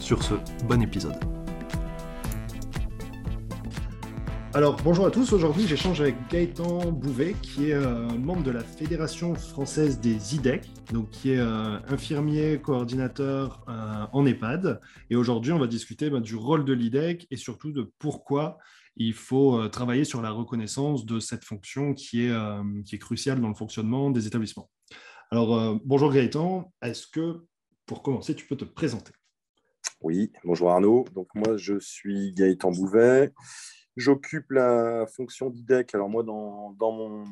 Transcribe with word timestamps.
Sur 0.00 0.22
ce, 0.22 0.34
bon 0.66 0.82
épisode. 0.82 1.16
Alors 4.56 4.76
bonjour 4.82 5.04
à 5.04 5.10
tous, 5.10 5.34
aujourd'hui 5.34 5.66
j'échange 5.66 6.00
avec 6.00 6.14
Gaëtan 6.30 6.90
Bouvet 6.90 7.34
qui 7.42 7.70
est 7.70 7.74
euh, 7.74 8.08
membre 8.08 8.42
de 8.42 8.50
la 8.50 8.62
Fédération 8.62 9.34
française 9.34 10.00
des 10.00 10.34
IDEC, 10.34 10.66
donc 10.92 11.10
qui 11.10 11.32
est 11.32 11.38
euh, 11.38 11.78
infirmier 11.88 12.58
coordinateur 12.58 13.64
euh, 13.68 14.06
en 14.12 14.24
EHPAD. 14.24 14.80
Et 15.10 15.16
aujourd'hui 15.16 15.52
on 15.52 15.58
va 15.58 15.66
discuter 15.66 16.08
bah, 16.08 16.20
du 16.20 16.36
rôle 16.36 16.64
de 16.64 16.72
l'IDEC 16.72 17.26
et 17.30 17.36
surtout 17.36 17.70
de 17.70 17.92
pourquoi 17.98 18.56
il 18.96 19.12
faut 19.12 19.68
travailler 19.68 20.04
sur 20.04 20.22
la 20.22 20.30
reconnaissance 20.30 21.04
de 21.04 21.20
cette 21.20 21.44
fonction 21.44 21.92
qui 21.92 22.24
est, 22.24 22.34
qui 22.86 22.94
est 22.94 22.98
cruciale 22.98 23.42
dans 23.42 23.48
le 23.48 23.54
fonctionnement 23.54 24.10
des 24.10 24.26
établissements. 24.26 24.70
Alors 25.30 25.78
bonjour 25.84 26.10
Gaëtan, 26.10 26.72
est-ce 26.80 27.06
que 27.06 27.44
pour 27.84 28.02
commencer 28.02 28.34
tu 28.34 28.46
peux 28.46 28.56
te 28.56 28.64
présenter? 28.64 29.12
Oui, 30.02 30.32
bonjour 30.44 30.70
Arnaud. 30.70 31.04
Donc 31.14 31.28
moi, 31.34 31.56
je 31.56 31.78
suis 31.78 32.32
Gaëtan 32.32 32.70
Bouvet. 32.70 33.32
J'occupe 33.96 34.50
la 34.50 35.06
fonction 35.06 35.50
d'IDEC. 35.50 35.94
Alors 35.94 36.08
moi, 36.08 36.22
dans, 36.22 36.72
dans, 36.72 37.24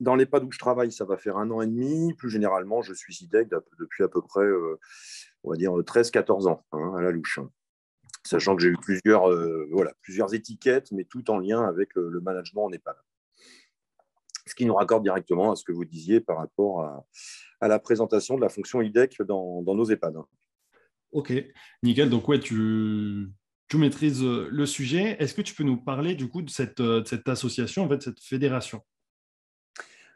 dans 0.00 0.14
l'EHPAD 0.14 0.44
où 0.44 0.52
je 0.52 0.58
travaille, 0.58 0.92
ça 0.92 1.04
va 1.04 1.16
faire 1.16 1.36
un 1.36 1.50
an 1.50 1.60
et 1.60 1.66
demi. 1.66 2.14
Plus 2.14 2.30
généralement, 2.30 2.82
je 2.82 2.94
suis 2.94 3.16
IDEC 3.22 3.48
depuis 3.78 4.04
à 4.04 4.08
peu 4.08 4.22
près, 4.22 4.44
euh, 4.44 4.78
on 5.42 5.50
va 5.50 5.56
dire, 5.56 5.72
13-14 5.72 6.48
ans, 6.48 6.64
hein, 6.72 6.94
à 6.96 7.02
la 7.02 7.10
louche. 7.10 7.40
Sachant 8.22 8.56
que 8.56 8.62
j'ai 8.62 8.68
eu 8.68 8.76
plusieurs, 8.80 9.30
euh, 9.30 9.68
voilà, 9.72 9.92
plusieurs 10.00 10.34
étiquettes, 10.34 10.92
mais 10.92 11.04
tout 11.04 11.30
en 11.30 11.38
lien 11.38 11.64
avec 11.64 11.94
le, 11.94 12.20
management 12.20 12.64
en 12.64 12.72
EHPAD. 12.72 12.96
Ce 14.46 14.54
qui 14.54 14.66
nous 14.66 14.74
raccorde 14.74 15.02
directement 15.02 15.52
à 15.52 15.56
ce 15.56 15.64
que 15.64 15.72
vous 15.72 15.84
disiez 15.84 16.20
par 16.20 16.38
rapport 16.38 16.82
à, 17.60 17.68
la 17.68 17.78
présentation 17.78 18.36
de 18.36 18.42
la 18.42 18.50
fonction 18.50 18.82
IDEC 18.82 19.22
dans, 19.22 19.62
dans 19.62 19.74
nos 19.74 19.86
EHPAD. 19.86 20.16
Ok, 21.14 21.32
nickel. 21.84 22.10
Donc, 22.10 22.28
ouais, 22.28 22.40
tu, 22.40 23.30
tu 23.68 23.78
maîtrises 23.78 24.24
euh, 24.24 24.48
le 24.50 24.66
sujet. 24.66 25.16
Est-ce 25.20 25.32
que 25.32 25.42
tu 25.42 25.54
peux 25.54 25.62
nous 25.62 25.76
parler 25.76 26.16
du 26.16 26.28
coup 26.28 26.42
de 26.42 26.50
cette, 26.50 26.80
euh, 26.80 27.04
cette 27.04 27.28
association, 27.28 27.84
en 27.84 27.88
fait, 27.88 28.02
cette 28.02 28.20
fédération? 28.20 28.82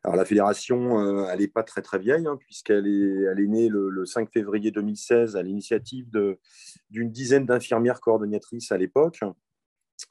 Alors 0.02 0.16
la 0.16 0.24
fédération, 0.24 0.98
euh, 1.00 1.28
elle 1.30 1.38
n'est 1.38 1.46
pas 1.46 1.62
très 1.62 1.82
très 1.82 2.00
vieille, 2.00 2.26
hein, 2.26 2.36
puisqu'elle 2.36 2.88
est, 2.88 3.22
elle 3.30 3.38
est 3.38 3.46
née 3.46 3.68
le, 3.68 4.04
5 4.06 4.28
février 4.32 4.72
2016 4.72 5.36
à 5.36 5.42
l'initiative 5.42 6.06
d'une 6.90 7.10
dizaine 7.10 7.46
d'infirmières 7.46 8.00
coordonnatrices 8.00 8.72
à 8.72 8.76
l'époque. 8.76 9.20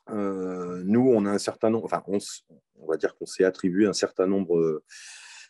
nous, 0.10 1.12
on 1.14 1.26
a 1.26 1.32
un 1.32 1.38
certain 1.38 1.70
nombre, 1.70 1.86
enfin, 1.86 2.04
on, 2.08 2.18
on 2.80 2.88
va 2.88 2.96
dire 2.96 3.16
qu'on 3.16 3.26
s'est 3.26 3.46
attribué 3.46 3.88
un 3.88 3.94
certain 3.94 4.28
nombre 4.28 4.84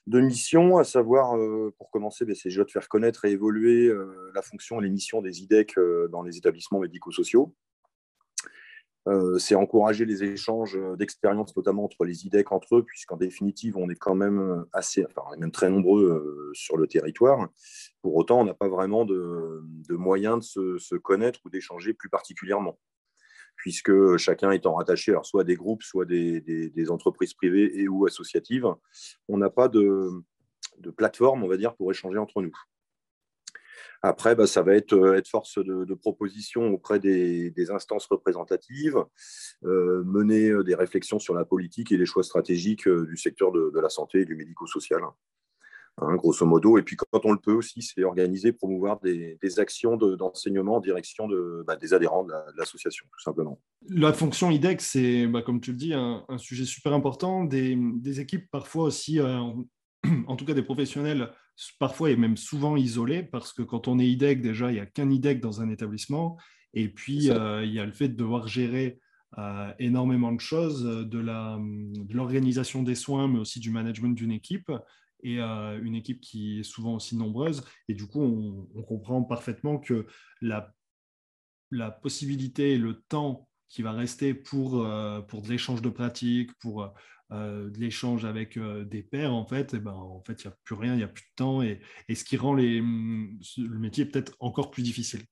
de 0.08 0.22
missions, 0.22 0.78
à 0.78 0.86
savoir, 0.86 1.38
euh, 1.38 1.74
pour 1.78 1.92
commencer, 1.92 2.26
ben, 2.26 2.34
c'est 2.34 2.50
déjà 2.50 2.64
de 2.64 2.72
faire 2.72 2.88
connaître 2.88 3.26
et 3.26 3.32
évoluer 3.32 3.88
euh, 3.88 4.32
la 4.34 4.42
fonction 4.42 4.80
et 4.80 4.84
les 4.84 4.90
missions 4.90 5.22
des 5.22 5.42
IDEC 5.42 5.78
euh, 5.78 6.08
dans 6.08 6.24
les 6.24 6.38
établissements 6.38 6.80
médico-sociaux. 6.80 7.54
c'est 9.40 9.56
encourager 9.56 10.04
les 10.06 10.24
échanges 10.24 10.78
d'expériences, 10.98 11.56
notamment 11.56 11.86
entre 11.86 12.04
les 12.04 12.26
IDEC 12.26 12.52
entre 12.52 12.78
eux, 12.78 12.84
puisqu'en 12.84 13.16
définitive, 13.16 13.78
on 13.78 13.90
est 13.90 13.96
quand 13.96 14.16
même 14.16 14.66
assez, 14.74 15.06
enfin, 15.06 15.22
on 15.30 15.34
est 15.34 15.38
même 15.38 15.52
très 15.52 15.70
nombreux 15.70 16.52
sur 16.54 16.76
le 16.76 16.88
territoire. 16.88 17.48
Pour 18.02 18.18
autant, 18.18 18.42
on 18.42 18.44
n'a 18.44 18.54
pas 18.54 18.68
vraiment 18.68 19.06
de, 19.06 19.64
moyens 19.90 20.54
de 20.58 20.78
se 20.78 20.96
connaître 20.96 21.40
ou 21.46 21.50
d'échanger 21.50 21.94
plus 21.94 22.10
particulièrement 22.10 22.78
puisque 23.58 24.16
chacun 24.18 24.52
étant 24.52 24.76
rattaché 24.76 25.14
soit 25.24 25.42
à 25.42 25.44
des 25.44 25.56
groupes, 25.56 25.84
soit 25.84 26.06
des, 26.06 26.40
des, 26.42 26.92
entreprises 26.92 27.34
privées 27.34 27.80
et 27.80 27.88
ou 27.90 28.06
associatives, 28.06 28.68
on 29.28 29.38
n'a 29.38 29.50
pas 29.50 29.68
de, 29.68 30.24
plateforme, 30.96 31.44
on 31.44 31.48
va 31.48 31.58
dire, 31.58 31.76
pour 31.76 31.92
échanger 31.92 32.20
entre 32.20 32.42
nous. 32.42 32.56
Après, 34.04 34.36
bah, 34.36 34.46
ça 34.46 34.62
va 34.62 34.76
être, 34.76 34.94
euh, 34.94 35.22
force 35.28 35.58
de, 35.58 35.94
proposition 35.96 36.68
auprès 36.72 37.00
des, 37.00 37.72
instances 37.72 38.06
représentatives, 38.06 39.04
euh, 39.64 40.04
mener 40.06 40.50
euh, 40.50 40.64
des 40.64 40.76
réflexions 40.76 41.18
sur 41.18 41.34
la 41.34 41.44
politique 41.44 41.92
et 41.92 41.98
les 41.98 42.06
choix 42.06 42.24
stratégiques 42.24 42.88
du 42.88 43.18
secteur 43.18 43.52
de 43.52 43.80
la 43.80 43.90
santé 43.90 44.22
et 44.22 44.26
du 44.26 44.36
médico-social. 44.36 45.02
Hein, 46.00 46.16
grosso 46.16 46.46
modo. 46.46 46.78
Et 46.78 46.84
puis, 46.84 46.96
quand 46.96 47.26
on 47.26 47.32
le 47.32 47.40
peut 47.40 47.54
aussi, 47.54 47.82
c'est 47.82 48.04
organiser, 48.04 48.52
promouvoir 48.52 49.00
des, 49.00 49.38
actions 49.58 49.98
d'enseignement 49.98 50.76
en 50.76 50.80
direction 50.80 51.28
de, 51.28 51.64
bah, 51.66 51.76
des 51.76 51.94
adhérents 51.94 52.24
de 52.24 52.34
l'association, 52.56 53.06
tout 53.12 53.20
simplement. 53.20 53.60
La 53.90 54.14
fonction 54.14 54.52
IDEX, 54.52 54.86
c'est, 54.86 55.26
bah, 55.26 55.42
comme 55.42 55.60
tu 55.60 55.72
le 55.72 55.78
dis, 55.78 55.94
un, 55.94 56.24
sujet 56.38 56.66
super 56.66 56.94
important. 56.94 57.46
Des, 57.46 58.20
équipes, 58.20 58.46
parfois 58.52 58.84
aussi, 58.84 59.20
euh, 59.20 59.40
en 60.28 60.36
tout 60.38 60.46
cas 60.46 60.54
des 60.54 60.62
professionnels, 60.62 61.32
parfois 61.80 62.12
et 62.12 62.16
même 62.16 62.38
souvent 62.38 62.76
isolés, 62.76 63.24
parce 63.24 63.52
que 63.52 63.64
quand 63.64 63.88
on 63.88 63.98
est 63.98 64.08
IDEC, 64.08 64.42
déjà, 64.42 64.70
il 64.70 64.76
n'y 64.76 64.80
a 64.80 64.86
qu'un 64.86 65.10
IDEC 65.10 65.40
dans 65.40 65.62
un 65.62 65.70
établissement. 65.70 66.38
Et 66.76 66.90
puis, 66.90 67.32
euh, 67.32 67.66
il 67.66 67.74
y 67.74 67.80
a 67.80 67.86
le 67.86 67.94
fait 67.94 68.10
de 68.10 68.16
devoir 68.16 68.48
gérer 68.48 69.00
euh, 69.40 69.72
énormément 69.80 70.32
de 70.32 70.40
choses, 70.40 70.84
de 70.84 72.14
l'organisation 72.14 72.84
des 72.84 72.94
soins, 72.94 73.28
mais 73.28 73.40
aussi 73.40 73.60
du 73.60 73.72
management 73.72 74.14
d'une 74.14 74.32
équipe 74.32 74.72
et 75.24 75.40
euh, 75.40 75.82
une 75.82 75.96
équipe 75.96 76.22
qui 76.22 76.60
est 76.60 76.64
souvent 76.64 76.96
aussi 76.96 77.16
nombreuse. 77.16 77.64
Et 77.88 77.94
du 77.94 78.08
coup, 78.08 78.22
on, 78.22 78.84
comprend 78.84 79.24
parfaitement 79.24 79.78
que 79.78 80.08
la, 80.42 80.74
la, 81.72 81.92
possibilité 81.92 82.74
et 82.74 82.78
le 82.78 83.02
temps 83.10 83.48
qui 83.70 83.82
va 83.82 83.92
rester 83.92 84.34
pour, 84.34 84.84
euh, 84.84 85.22
pour 85.22 85.42
de 85.42 85.50
l'échange 85.50 85.82
de 85.82 85.90
pratiques, 85.90 86.52
pour 86.60 86.94
euh, 87.32 87.70
de 87.70 87.80
l'échange 87.80 88.26
avec 88.26 88.58
des 88.58 89.04
pairs, 89.04 89.34
en 89.34 89.46
fait, 89.46 89.74
et 89.74 89.78
eh 89.78 89.80
ben, 89.80 89.92
en 89.92 90.24
fait, 90.24 90.44
il 90.44 90.48
n'y 90.48 90.54
a 90.54 90.58
plus 90.64 90.76
rien, 90.76 90.94
il 90.94 90.98
n'y 90.98 91.04
a 91.04 91.10
plus 91.10 91.24
de 91.24 91.36
temps, 91.36 91.62
et, 91.62 91.82
et, 92.08 92.16
ce 92.16 92.24
qui 92.24 92.38
rend 92.38 92.54
les, 92.54 92.80
le 92.80 93.80
métier 93.80 94.06
peut-être 94.06 94.36
encore 94.40 94.72
plus 94.72 94.84
difficile. 94.84 95.24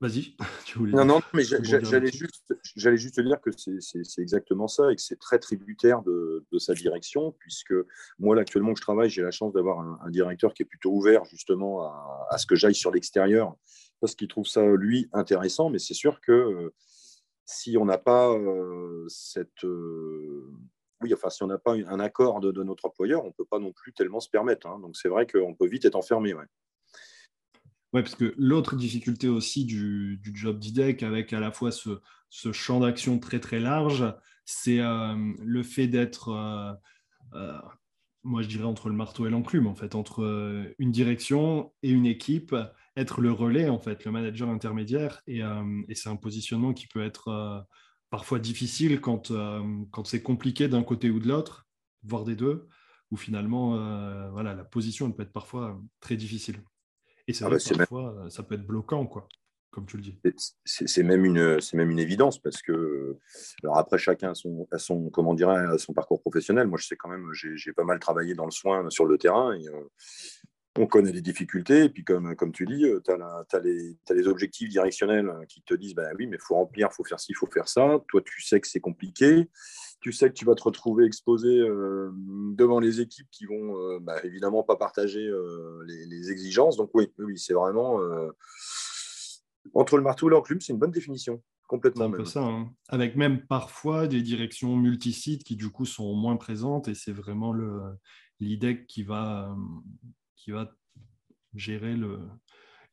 Vas-y, 0.00 0.36
tu 0.66 0.78
voulais. 0.78 0.92
Non, 0.92 1.06
non, 1.06 1.20
mais 1.32 1.42
j'allais 1.42 2.12
juste, 2.12 2.54
j'allais 2.76 2.98
juste 2.98 3.18
dire 3.18 3.40
que 3.40 3.50
c'est 3.50 4.20
exactement 4.20 4.68
ça 4.68 4.92
et 4.92 4.96
que 4.96 5.00
c'est 5.00 5.18
très 5.18 5.38
tributaire 5.38 6.02
de, 6.02 6.44
sa 6.58 6.74
direction, 6.74 7.32
puisque 7.38 7.74
moi, 8.18 8.34
là, 8.34 8.42
actuellement, 8.42 8.72
où 8.72 8.76
je 8.76 8.82
travaille, 8.82 9.08
j'ai 9.08 9.22
la 9.22 9.30
chance 9.30 9.54
d'avoir 9.54 9.80
un, 9.80 10.10
directeur 10.10 10.52
qui 10.52 10.62
est 10.62 10.66
plutôt 10.66 10.90
ouvert 10.90 11.24
justement 11.24 11.82
à, 12.30 12.36
ce 12.36 12.46
que 12.46 12.56
j'aille 12.56 12.74
sur 12.74 12.90
l'extérieur, 12.90 13.56
parce 14.00 14.14
qu'il 14.14 14.28
trouve 14.28 14.46
ça, 14.46 14.62
lui, 14.66 15.08
intéressant. 15.12 15.70
Mais 15.70 15.78
c'est 15.78 15.94
sûr 15.94 16.20
que 16.20 16.32
euh, 16.32 16.74
si 17.46 17.78
on 17.78 17.86
n'a 17.86 17.98
pas 17.98 18.30
euh, 18.30 19.06
cette. 19.08 19.64
Euh, 19.64 20.52
oui, 21.02 21.12
enfin, 21.14 21.30
si 21.30 21.42
on 21.42 21.46
n'a 21.46 21.58
pas 21.58 21.72
un 21.74 22.00
accord 22.00 22.40
de, 22.40 22.62
notre 22.62 22.86
employeur, 22.86 23.24
on 23.24 23.28
ne 23.28 23.32
peut 23.32 23.44
pas 23.44 23.58
non 23.58 23.72
plus 23.72 23.92
tellement 23.94 24.20
se 24.20 24.28
permettre. 24.28 24.66
Hein. 24.66 24.78
Donc, 24.80 24.96
c'est 24.96 25.08
vrai 25.08 25.26
qu'on 25.26 25.54
peut 25.54 25.66
vite 25.66 25.84
être 25.84 25.94
enfermé. 25.94 26.34
Ouais. 26.34 26.44
Oui, 27.96 28.02
parce 28.02 28.14
que 28.14 28.34
l'autre 28.36 28.76
difficulté 28.76 29.26
aussi 29.26 29.64
du, 29.64 30.20
job 30.34 30.58
d'IDEC, 30.58 31.02
avec 31.02 31.32
à 31.32 31.40
la 31.40 31.50
fois 31.50 31.70
ce, 31.72 32.52
champ 32.52 32.80
d'action 32.80 33.18
très 33.18 33.40
très 33.40 33.58
large, 33.58 34.04
c'est 34.44 34.80
euh, 34.80 35.16
le 35.42 35.62
fait 35.62 35.86
d'être, 35.86 36.28
euh, 36.28 36.74
euh, 37.32 37.58
moi 38.22 38.42
je 38.42 38.48
dirais, 38.48 38.64
entre 38.64 38.90
le 38.90 38.94
marteau 38.94 39.26
et 39.26 39.30
l'enclume, 39.30 39.66
en 39.66 39.74
fait, 39.74 39.94
entre 39.94 40.74
une 40.78 40.92
direction 40.92 41.72
et 41.82 41.88
une 41.88 42.04
équipe, 42.04 42.54
être 42.98 43.22
le 43.22 43.32
relais, 43.32 43.70
en 43.70 43.78
fait, 43.78 44.04
le 44.04 44.10
manager 44.10 44.50
intermédiaire. 44.50 45.22
Et, 45.26 45.40
c'est 45.94 46.10
un 46.10 46.16
positionnement 46.16 46.74
qui 46.74 46.88
peut 46.88 47.02
être 47.02 47.66
parfois 48.10 48.38
difficile 48.40 49.00
quand, 49.00 49.32
quand 49.90 50.04
c'est 50.04 50.22
compliqué 50.22 50.68
d'un 50.68 50.82
côté 50.82 51.08
ou 51.08 51.18
de 51.18 51.28
l'autre, 51.28 51.66
voire 52.02 52.24
des 52.24 52.36
deux, 52.36 52.68
où 53.10 53.16
finalement, 53.16 53.70
voilà, 54.32 54.54
la 54.54 54.64
position 54.64 55.10
peut 55.12 55.22
être 55.22 55.32
parfois 55.32 55.80
très 56.00 56.16
difficile. 56.16 56.60
Et 57.28 57.32
c'est 57.32 57.44
ah 57.44 57.48
vrai 57.48 57.58
bah, 57.58 57.76
parfois, 57.78 58.14
euh, 58.18 58.30
ça 58.30 58.42
peut 58.42 58.54
être 58.54 58.66
bloquant, 58.66 59.06
quoi, 59.06 59.28
comme 59.70 59.86
tu 59.86 59.96
le 59.96 60.02
dis. 60.02 60.18
C'est 60.64 61.02
même, 61.02 61.24
une, 61.24 61.58
même 61.74 61.90
une 61.90 61.98
évidence 61.98 62.40
parce 62.40 62.62
que, 62.62 63.18
alors 63.62 63.78
après, 63.78 63.98
chacun 63.98 64.30
a 64.30 64.34
son, 64.34 64.66
son, 64.76 65.10
comment 65.10 65.34
dirait, 65.34 65.78
son 65.78 65.92
parcours 65.92 66.20
professionnel. 66.20 66.66
Moi, 66.66 66.78
je 66.80 66.86
sais 66.86 66.96
quand 66.96 67.08
même, 67.08 67.28
j'ai 67.32 67.72
pas 67.72 67.84
mal 67.84 67.98
travaillé 67.98 68.34
dans 68.34 68.44
le 68.44 68.50
soin 68.52 68.88
sur 68.90 69.06
le 69.06 69.18
terrain. 69.18 69.54
Et, 69.54 69.68
euh, 69.68 69.88
on 70.78 70.86
connaît 70.86 71.10
les 71.10 71.22
difficultés, 71.22 71.84
et 71.84 71.88
puis 71.88 72.04
comme, 72.04 72.36
comme 72.36 72.52
tu 72.52 72.66
dis, 72.66 72.84
tu 73.02 73.10
as, 73.10 73.46
as, 73.50 73.60
les 73.60 74.28
objectifs 74.28 74.68
directionnels 74.68 75.32
qui 75.48 75.62
te 75.62 75.72
disent, 75.72 75.94
ben 75.94 76.14
oui, 76.18 76.26
mais 76.26 76.36
il 76.36 76.42
faut 76.42 76.54
remplir, 76.54 76.88
il 76.92 76.94
faut 76.94 77.02
faire 77.02 77.18
ci, 77.18 77.32
il 77.32 77.34
faut 77.34 77.46
faire 77.46 77.66
ça. 77.66 77.98
Toi, 78.08 78.20
tu 78.22 78.42
sais 78.42 78.60
que 78.60 78.68
c'est 78.68 78.80
compliqué 78.80 79.48
tu 80.00 80.12
sais 80.12 80.28
que 80.28 80.34
tu 80.34 80.44
vas 80.44 80.54
te 80.54 80.62
retrouver 80.62 81.04
exposé 81.04 81.48
euh, 81.48 82.10
devant 82.54 82.80
les 82.80 83.00
équipes 83.00 83.28
qui 83.30 83.46
vont 83.46 83.76
euh, 83.76 83.98
bah, 84.00 84.16
évidemment 84.24 84.62
pas 84.62 84.76
partager 84.76 85.26
euh, 85.26 85.84
les, 85.86 86.30
exigences. 86.30 86.76
Donc 86.76 86.90
oui, 86.94 87.08
oui 87.18 87.38
c'est 87.38 87.54
vraiment 87.54 88.00
Entre 89.74 89.96
le 89.96 90.02
marteau 90.02 90.28
et 90.28 90.30
l'enclume, 90.30 90.60
c'est 90.60 90.72
une 90.72 90.78
bonne 90.78 90.90
définition. 90.90 91.42
Complètement. 91.68 92.08
Même. 92.08 92.24
Ça, 92.24 92.44
hein. 92.44 92.72
Avec 92.88 93.16
même 93.16 93.44
parfois 93.46 94.06
des 94.06 94.22
directions 94.22 94.76
multisites 94.76 95.42
qui 95.42 95.56
du 95.56 95.68
coup 95.68 95.84
sont 95.84 96.14
moins 96.14 96.36
présentes 96.36 96.86
et 96.86 96.94
c'est 96.94 97.12
vraiment 97.12 97.52
l'IDEC 98.38 98.86
qui 98.86 99.02
va, 99.02 99.56
qui 100.36 100.52
va 100.52 100.72
gérer 101.54 101.96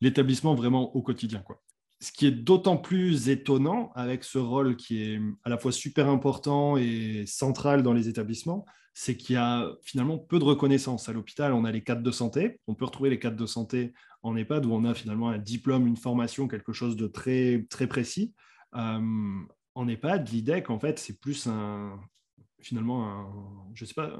l'établissement 0.02 0.56
vraiment 0.56 0.96
au 0.96 1.04
quotidien. 1.04 1.40
Quoi. 1.40 1.63
Ce 2.04 2.12
qui 2.12 2.26
est 2.26 2.32
d'autant 2.32 2.76
plus 2.76 3.30
étonnant 3.30 3.94
avec 3.96 4.26
ce 4.26 4.38
rôle 4.38 4.76
qui 4.76 5.02
est 5.04 5.22
à 5.46 5.50
la 5.50 5.58
fois 5.58 5.72
super 5.72 6.10
important 6.10 6.76
et 6.76 7.24
central 7.26 7.82
dans 7.82 7.94
les 7.94 8.10
établissements, 8.10 8.66
c'est 8.94 9.16
qu'il 9.16 9.36
y 9.36 9.38
a 9.38 9.72
finalement 9.84 10.18
peu 10.18 10.38
de 10.38 10.44
reconnaissance. 10.44 11.08
À 11.08 11.14
l'hôpital, 11.14 11.54
on 11.54 11.64
a 11.64 11.72
les 11.72 11.82
cadres 11.82 12.04
de 12.04 12.12
santé. 12.12 12.60
On 12.68 12.76
peut 12.76 12.84
retrouver 12.84 13.10
les 13.10 13.20
cadres 13.20 13.38
de 13.38 13.46
santé 13.46 13.94
en 14.22 14.36
EHPAD 14.36 14.66
où 14.66 14.74
on 14.74 14.84
a 14.84 14.94
finalement 14.94 15.30
un 15.30 15.38
diplôme, 15.38 15.88
une 15.88 15.96
formation, 15.96 16.50
quelque 16.50 16.74
chose 16.74 16.98
de 16.98 17.08
très, 17.08 17.66
très 17.70 17.88
précis. 17.88 18.34
Euh, 18.76 19.00
en 19.74 19.88
EHPAD, 19.88 20.28
l'IDEC, 20.28 20.70
en 20.72 20.80
fait, 20.80 21.00
c'est 21.00 21.22
plus 21.22 21.48
un, 21.48 21.98
finalement, 22.60 23.08
un, 23.08 23.32
je 23.76 23.86
sais 23.86 23.94
pas, 23.94 24.12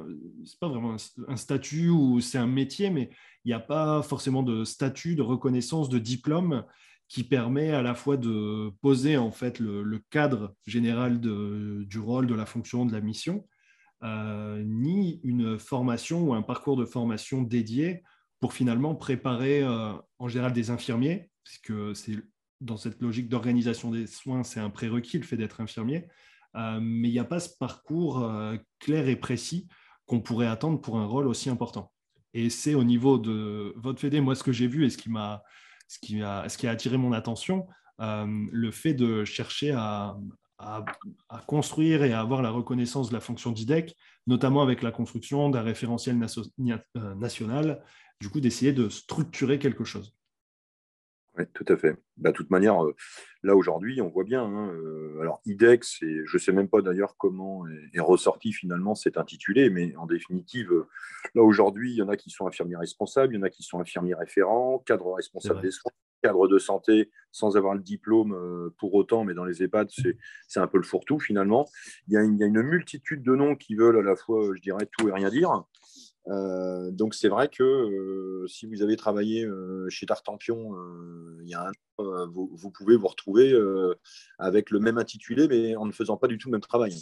c'est 0.46 0.58
pas 0.58 0.70
vraiment 0.70 0.96
un, 1.28 1.36
statut 1.36 1.90
ou 1.90 2.22
c'est 2.22 2.38
un 2.38 2.48
métier, 2.48 2.90
mais 2.90 3.10
il 3.44 3.50
n'y 3.50 3.54
a 3.54 3.60
pas 3.60 4.02
forcément 4.04 4.42
de 4.42 4.64
statut, 4.64 5.16
de 5.16 5.22
reconnaissance, 5.22 5.90
de 5.90 6.00
diplôme 6.00 6.64
qui 7.08 7.24
permet 7.24 7.72
à 7.72 7.82
la 7.82 7.96
fois 7.96 8.18
de 8.18 8.72
poser 8.82 9.18
en 9.18 9.32
fait 9.32 9.60
le, 9.60 10.02
cadre 10.10 10.56
général 10.66 11.20
du 11.20 12.00
rôle, 12.00 12.28
de 12.28 12.36
la 12.36 12.46
fonction, 12.46 12.86
de 12.86 12.92
la 12.92 13.02
mission, 13.02 13.46
euh, 14.04 14.62
ni 14.66 15.22
une 15.24 15.58
formation 15.58 16.24
ou 16.24 16.34
un 16.34 16.42
parcours 16.42 16.76
de 16.76 16.86
formation 16.86 17.42
dédié 17.42 18.04
pour 18.42 18.54
finalement 18.54 18.96
préparer 18.96 19.64
euh, 19.64 19.94
en 20.20 20.28
général 20.28 20.52
des 20.52 20.72
infirmiers, 20.72 21.30
puisque 21.44 21.96
c'est 21.96 22.18
dans 22.60 22.78
cette 22.78 23.02
logique 23.02 23.30
d'organisation 23.30 23.92
des 23.92 24.08
soins, 24.08 24.44
c'est 24.44 24.60
un 24.60 24.70
prérequis 24.70 25.20
le 25.20 25.24
fait 25.24 25.38
d'être 25.38 25.62
infirmier, 25.62 26.08
euh, 26.56 26.80
mais 26.82 27.10
il 27.10 27.12
n'y 27.12 27.20
a 27.20 27.26
pas 27.26 27.40
ce 27.40 27.50
parcours 27.58 28.30
clair 28.80 29.08
et 29.08 29.16
précis 29.16 29.68
qu'on 30.06 30.20
pourrait 30.20 30.48
attendre 30.48 30.82
pour 30.82 30.98
un 30.98 31.06
rôle 31.06 31.28
aussi 31.28 31.50
important. 31.50 31.92
Et 32.34 32.50
c'est 32.50 32.74
au 32.74 32.84
niveau 32.84 33.18
de 33.18 33.74
votre 33.78 34.02
fédé, 34.02 34.20
moi 34.20 34.36
ce 34.36 34.44
que 34.44 34.52
j'ai 34.52 34.68
vu 34.68 34.86
et 34.86 34.90
ce 34.90 34.98
qui 34.98 35.10
m'a 35.10 35.44
ce 35.88 36.00
qui 36.00 36.22
a, 36.22 36.42
attiré 36.70 36.98
mon 36.98 37.14
attention, 37.14 37.68
euh, 38.02 38.26
le 38.52 38.72
fait 38.72 38.94
de 38.94 39.24
chercher 39.26 39.72
à, 39.72 40.18
à, 40.58 40.86
construire 41.48 42.04
et 42.04 42.14
à 42.14 42.20
avoir 42.20 42.42
la 42.42 42.50
reconnaissance 42.50 43.10
de 43.10 43.14
la 43.14 43.20
fonction 43.20 43.52
d'IDEC, 43.52 43.96
notamment 44.28 44.62
avec 44.62 44.82
la 44.82 44.92
construction 44.92 45.50
d'un 45.50 45.62
référentiel 45.62 46.18
national, 46.96 47.84
du 48.20 48.30
coup 48.30 48.40
d'essayer 48.40 48.74
de 48.74 48.90
structurer 48.90 49.60
quelque 49.60 49.84
chose. 49.84 50.16
Oui, 51.38 51.46
tout 51.54 51.66
à 51.68 51.78
fait. 51.78 51.96
Bah, 52.18 52.30
de 52.30 52.36
toute 52.36 52.52
manière, 52.52 52.84
euh, 52.84 52.96
là 53.42 53.56
aujourd'hui, 53.56 54.02
on 54.02 54.10
voit 54.10 54.24
bien. 54.24 54.44
Hein, 54.44 54.70
euh, 54.72 55.20
alors, 55.20 55.42
IDEX, 55.46 55.98
je 56.02 56.32
ne 56.32 56.40
sais 56.40 56.52
même 56.52 56.68
pas 56.68 56.82
d'ailleurs 56.84 57.18
comment 57.18 57.66
est, 57.94 58.00
ressorti 58.00 58.54
finalement 58.54 58.94
cet 58.94 59.18
intitulé, 59.18 59.72
mais 59.72 59.96
en 59.96 60.06
définitive, 60.06 60.72
euh, 60.72 60.88
là 61.34 61.42
aujourd'hui, 61.42 61.92
il 61.92 61.96
y 61.96 62.02
en 62.04 62.10
a 62.10 62.18
qui 62.18 62.30
sont 62.30 62.46
infirmiers 62.46 62.76
responsables, 62.76 63.34
il 63.34 63.38
y 63.38 63.40
en 63.40 63.44
a 63.44 63.50
qui 63.50 63.64
sont 63.64 63.80
infirmiers 63.80 64.14
référents, 64.14 64.84
cadres 64.86 65.14
responsables 65.14 65.62
des 65.62 65.72
soins, 65.72 65.92
cadres 66.22 66.48
de 66.48 66.60
santé 66.60 67.10
sans 67.32 67.58
avoir 67.58 67.74
le 67.74 67.82
diplôme 67.82 68.72
pour 68.78 68.94
autant, 68.94 69.24
mais 69.24 69.34
dans 69.34 69.44
les 69.44 69.64
EHPAD, 69.64 69.90
c'est 70.48 70.60
un 70.60 70.68
peu 70.68 70.78
le 70.78 70.84
fourre-tout 70.84 71.20
finalement. 71.20 71.68
Il 72.08 72.14
y, 72.14 72.18
a 72.18 72.22
une, 72.22 72.36
il 72.36 72.40
y, 72.42 72.44
a 72.44 72.48
une, 72.48 72.62
multitude 72.62 73.24
de 73.24 73.36
noms 73.36 73.56
qui 73.56 73.76
veulent 73.76 73.98
à 73.98 74.04
la 74.04 74.16
fois, 74.16 74.54
je 74.56 74.62
dirais, 74.62 74.88
tout 74.98 75.10
et 75.10 75.12
rien 75.12 75.30
dire. 75.30 75.64
Euh, 76.30 76.92
donc 76.92 77.16
c'est 77.16 77.28
vrai 77.28 77.50
que 77.50 77.64
euh, 77.64 78.48
si 78.48 78.66
vous 78.66 78.82
avez 78.82 78.96
travaillé 78.96 79.44
euh, 79.44 79.90
chez 79.90 80.06
Tartampion 80.06 80.74
il 81.42 81.50
y 81.50 81.54
a 81.54 81.68
un 81.68 81.72
an, 81.98 82.28
vous, 82.32 82.72
pouvez 82.72 82.96
vous 82.96 83.08
retrouver 83.08 83.54
avec 84.40 84.72
le 84.72 84.80
même 84.80 84.98
intitulé, 84.98 85.48
mais 85.48 85.76
en 85.76 85.86
ne 85.86 85.92
faisant 85.92 86.18
pas 86.18 86.28
du 86.28 86.38
tout 86.38 86.50
le 86.50 86.54
même 86.54 86.62
travail. 86.62 86.96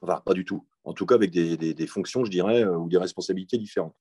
Enfin, 0.00 0.20
pas 0.24 0.34
du 0.34 0.44
tout. 0.44 0.66
En 0.84 0.92
tout 0.92 1.06
cas, 1.06 1.14
avec 1.14 1.30
des, 1.30 1.56
des, 1.56 1.86
fonctions, 1.86 2.24
je 2.24 2.30
dirais, 2.30 2.64
ou 2.64 2.88
des 2.88 2.98
responsabilités 2.98 3.56
différentes. 3.56 3.94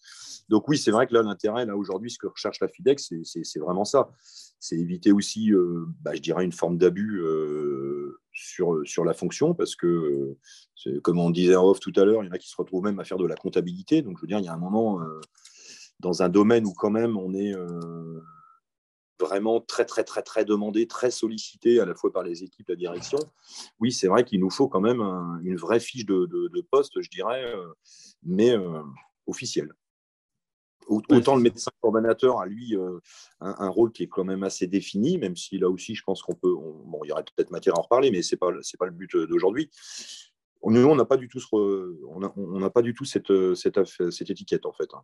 Donc 0.49 0.67
oui, 0.67 0.77
c'est 0.77 0.91
vrai 0.91 1.07
que 1.07 1.13
là, 1.13 1.21
l'intérêt, 1.21 1.65
là, 1.65 1.77
aujourd'hui, 1.77 2.09
ce 2.09 2.17
que 2.17 2.27
recherche 2.27 2.59
la 2.59 2.67
FIDEX, 2.67 3.13
c'est 3.23 3.59
vraiment 3.59 3.85
ça. 3.85 4.09
C'est 4.59 4.77
éviter 4.77 5.11
aussi, 5.11 5.51
bah, 6.01 6.15
je 6.15 6.21
dirais, 6.21 6.43
une 6.43 6.51
forme 6.51 6.77
d'abus 6.77 7.21
sur, 8.33 8.81
sur 8.85 9.05
la 9.05 9.13
fonction, 9.13 9.53
parce 9.53 9.75
que, 9.75 10.37
comme 11.01 11.19
on 11.19 11.29
disait 11.29 11.55
en 11.55 11.65
off 11.65 11.79
tout 11.79 11.93
à 11.95 12.03
l'heure, 12.03 12.23
il 12.23 12.27
y 12.27 12.29
en 12.29 12.33
a 12.33 12.37
qui 12.37 12.49
se 12.49 12.57
retrouvent 12.57 12.83
même 12.83 12.99
à 12.99 13.03
faire 13.03 13.17
de 13.17 13.27
la 13.27 13.35
comptabilité. 13.35 14.01
Donc, 14.01 14.17
je 14.17 14.21
veux 14.21 14.27
dire, 14.27 14.39
il 14.39 14.45
y 14.45 14.49
a 14.49 14.53
un 14.53 14.57
moment, 14.57 15.01
euh, 15.01 15.21
dans 15.99 16.23
un 16.23 16.29
domaine 16.29 16.65
où 16.65 16.73
quand 16.73 16.89
même 16.89 17.17
on 17.17 17.33
est 17.33 17.55
euh, 17.55 18.21
vraiment 19.19 19.61
très, 19.61 19.85
très, 19.85 20.03
très, 20.03 20.23
très 20.23 20.45
demandé, 20.45 20.87
très 20.87 21.11
sollicité 21.11 21.79
à 21.79 21.85
la 21.85 21.93
fois 21.93 22.11
par 22.11 22.23
les 22.23 22.43
équipes, 22.43 22.69
la 22.69 22.75
direction, 22.75 23.19
oui, 23.79 23.91
c'est 23.91 24.07
vrai 24.07 24.25
qu'il 24.25 24.39
nous 24.39 24.49
faut 24.49 24.67
quand 24.67 24.81
même 24.81 25.01
une 25.43 25.55
vraie 25.55 25.79
fiche 25.79 26.05
de, 26.05 26.25
de, 26.25 26.61
poste, 26.61 27.01
je 27.01 27.09
dirais, 27.09 27.43
euh, 27.45 27.67
mais 28.23 28.55
officielle. 29.27 29.73
Autant 30.87 31.35
le 31.35 31.41
médecin 31.41 31.71
coordonnateur 31.81 32.39
a 32.39 32.45
lui 32.45 32.75
euh, 32.75 32.99
un, 33.39 33.69
rôle 33.69 33.91
qui 33.91 34.03
est 34.03 34.07
quand 34.07 34.23
même 34.23 34.43
assez 34.43 34.67
défini, 34.67 35.17
même 35.17 35.35
si 35.35 35.57
là 35.57 35.69
aussi 35.69 35.95
je 35.95 36.03
pense 36.03 36.21
qu'on 36.21 36.35
peut, 36.35 36.53
bon, 36.53 36.99
il 37.03 37.09
y 37.09 37.11
aurait 37.11 37.23
peut-être 37.23 37.51
matière 37.51 37.75
à 37.75 37.79
en 37.79 37.83
reparler, 37.83 38.11
mais 38.11 38.21
c'est 38.21 38.37
pas 38.37 38.49
c'est 38.61 38.77
pas 38.77 38.85
le 38.85 38.91
but 38.91 39.13
euh, 39.15 39.27
d'aujourd'hui. 39.27 39.69
Nous, 40.65 40.79
on 40.79 40.95
n'a 40.95 41.05
pas 41.05 41.17
du 41.17 41.27
tout 41.27 41.39
on 41.51 42.59
n'a 42.59 42.69
pas 42.69 42.81
du 42.81 42.93
tout 42.93 43.03
cette, 43.03 43.33
cette, 43.55 43.79
cette, 44.11 44.29
étiquette 44.29 44.65
en 44.65 44.71
fait. 44.71 44.89
Hein. 44.93 45.01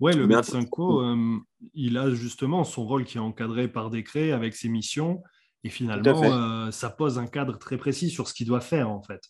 Ouais, 0.00 0.12
le 0.12 0.26
médecin 0.26 0.64
co, 0.64 1.02
euh, 1.02 1.38
il 1.72 1.96
a 1.98 2.10
justement 2.10 2.64
son 2.64 2.84
rôle 2.84 3.04
qui 3.04 3.18
est 3.18 3.20
encadré 3.20 3.68
par 3.68 3.90
décret 3.90 4.32
avec 4.32 4.56
ses 4.56 4.68
missions, 4.68 5.22
et 5.62 5.70
finalement, 5.70 6.70
ça 6.72 6.90
pose 6.90 7.18
un 7.18 7.26
cadre 7.26 7.58
très 7.58 7.78
précis 7.78 8.10
sur 8.10 8.28
ce 8.28 8.34
qu'il 8.34 8.46
doit 8.46 8.60
faire 8.60 8.90
en 8.90 9.02
fait. 9.02 9.22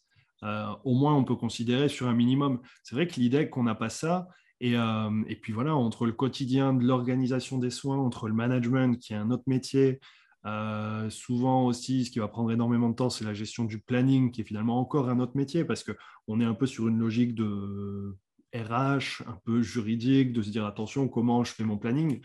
au 0.84 0.94
moins, 0.94 1.14
on 1.14 1.24
peut 1.24 1.36
considérer 1.36 1.88
sur 1.88 2.08
un 2.08 2.14
minimum. 2.14 2.60
C'est 2.82 2.94
vrai 2.94 3.06
que 3.06 3.20
l'idée 3.20 3.50
qu'on 3.50 3.64
n'a 3.64 3.74
pas 3.74 3.90
ça, 3.90 4.26
euh, 4.62 5.24
et, 5.28 5.36
puis 5.36 5.52
voilà, 5.52 5.74
entre 5.76 6.06
le 6.06 6.12
quotidien 6.12 6.74
de 6.74 6.84
l'organisation 6.84 7.58
des 7.58 7.70
soins, 7.70 7.98
entre 7.98 8.28
le 8.28 8.34
management 8.34 8.98
qui 8.98 9.12
est 9.12 9.16
un 9.16 9.30
autre 9.30 9.44
métier, 9.46 10.00
euh, 10.46 11.10
souvent 11.10 11.66
aussi, 11.66 12.04
ce 12.04 12.10
qui 12.10 12.18
va 12.18 12.28
prendre 12.28 12.50
énormément 12.50 12.88
de 12.88 12.94
temps, 12.94 13.10
c'est 13.10 13.24
la 13.24 13.34
gestion 13.34 13.64
du 13.64 13.80
planning, 13.80 14.30
qui 14.30 14.40
est 14.40 14.44
finalement 14.44 14.78
encore 14.78 15.08
un 15.08 15.20
autre 15.20 15.36
métier, 15.36 15.64
parce 15.64 15.84
qu'on 15.84 16.40
est 16.40 16.44
un 16.44 16.54
peu 16.54 16.66
sur 16.66 16.88
une 16.88 16.98
logique 16.98 17.34
de 17.34 18.16
RH, 18.54 19.22
un 19.26 19.38
peu 19.44 19.62
juridique, 19.62 20.32
de 20.32 20.42
se 20.42 20.50
dire 20.50 20.64
attention, 20.64 21.08
comment 21.08 21.44
je 21.44 21.52
fais 21.52 21.64
mon 21.64 21.76
planning? 21.76 22.20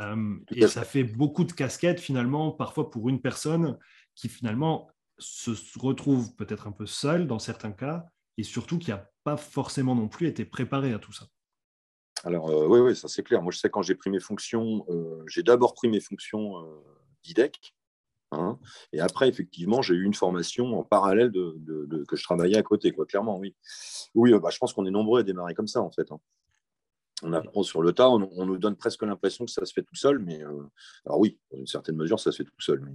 Euh, 0.00 0.36
et 0.52 0.66
ça 0.68 0.84
fait 0.84 1.04
beaucoup 1.04 1.44
de 1.44 1.52
casquettes 1.52 2.00
finalement, 2.00 2.52
parfois 2.52 2.90
pour 2.90 3.08
une 3.08 3.20
personne 3.20 3.76
qui 4.14 4.28
finalement 4.28 4.88
se 5.18 5.50
retrouve 5.78 6.34
peut-être 6.36 6.68
un 6.68 6.72
peu 6.72 6.86
seule 6.86 7.26
dans 7.26 7.40
certains 7.40 7.72
cas, 7.72 8.04
et 8.36 8.44
surtout 8.44 8.78
qui 8.78 8.90
n'a 8.90 9.10
pas 9.24 9.36
forcément 9.36 9.96
non 9.96 10.08
plus 10.08 10.28
été 10.28 10.44
préparée 10.44 10.92
à 10.92 10.98
tout 10.98 11.12
ça. 11.12 11.26
Alors, 12.28 12.50
euh, 12.50 12.66
oui, 12.66 12.80
oui, 12.80 12.94
ça 12.94 13.08
c'est 13.08 13.22
clair. 13.22 13.40
Moi, 13.40 13.50
je 13.52 13.58
sais 13.58 13.70
quand 13.70 13.80
j'ai 13.80 13.94
pris 13.94 14.10
mes 14.10 14.20
fonctions, 14.20 14.84
euh, 14.90 15.24
j'ai 15.28 15.42
d'abord 15.42 15.72
pris 15.72 15.88
mes 15.88 15.98
fonctions 15.98 16.58
euh, 16.58 16.84
d'IDEC. 17.22 17.74
Hein, 18.32 18.58
et 18.92 19.00
après, 19.00 19.30
effectivement, 19.30 19.80
j'ai 19.80 19.94
eu 19.94 20.04
une 20.04 20.12
formation 20.12 20.78
en 20.78 20.84
parallèle 20.84 21.32
que 21.32 22.16
je 22.16 22.22
travaillais 22.22 22.58
à 22.58 22.62
côté, 22.62 22.92
quoi, 22.92 23.06
clairement, 23.06 23.38
oui. 23.38 23.56
Oui, 24.14 24.38
bah, 24.38 24.50
je 24.52 24.58
pense 24.58 24.74
qu'on 24.74 24.84
est 24.84 24.90
nombreux 24.90 25.20
à 25.20 25.22
démarrer 25.22 25.54
comme 25.54 25.68
ça, 25.68 25.80
en 25.80 25.90
fait. 25.90 26.12
Hein. 26.12 26.20
On 27.22 27.32
apprend 27.32 27.62
sur 27.62 27.80
le 27.80 27.94
tas, 27.94 28.10
on, 28.10 28.44
nous 28.44 28.58
donne 28.58 28.76
presque 28.76 29.04
l'impression 29.04 29.46
que 29.46 29.50
ça 29.50 29.64
se 29.64 29.72
fait 29.72 29.82
tout 29.82 29.96
seul, 29.96 30.18
mais 30.18 30.42
alors 31.06 31.18
oui, 31.18 31.38
dans 31.50 31.56
une 31.56 31.66
certaine 31.66 31.96
mesure, 31.96 32.20
ça 32.20 32.30
se 32.30 32.42
fait 32.42 32.44
tout 32.44 32.60
seul. 32.60 32.86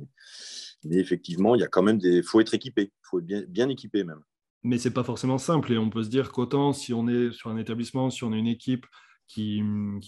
Mais, 0.84 0.98
effectivement, 0.98 1.56
il 1.56 1.62
y 1.62 1.64
a 1.64 1.68
quand 1.68 1.82
même 1.82 1.98
des. 1.98 2.22
Faut 2.22 2.40
être 2.40 2.54
équipé, 2.54 2.92
il 2.94 3.08
faut 3.10 3.18
être 3.18 3.26
bien, 3.26 3.42
bien 3.48 3.68
équipé 3.70 4.04
même. 4.04 4.22
Mais 4.62 4.78
c'est 4.78 4.94
pas 4.94 5.04
forcément 5.04 5.40
simple, 5.40 5.74
et 5.74 5.80
on 5.80 5.90
peut 5.90 6.04
se 6.04 6.10
dire 6.10 6.32
qu'autant 6.32 6.72
si 6.72 6.94
on 6.94 7.08
est 7.08 7.32
sur 7.32 7.50
un 7.50 7.58
établissement, 7.58 8.12
si 8.12 8.24
on 8.24 8.32
a 8.32 8.38
une 8.38 8.48
équipe 8.48 8.86
qui, 9.28 9.64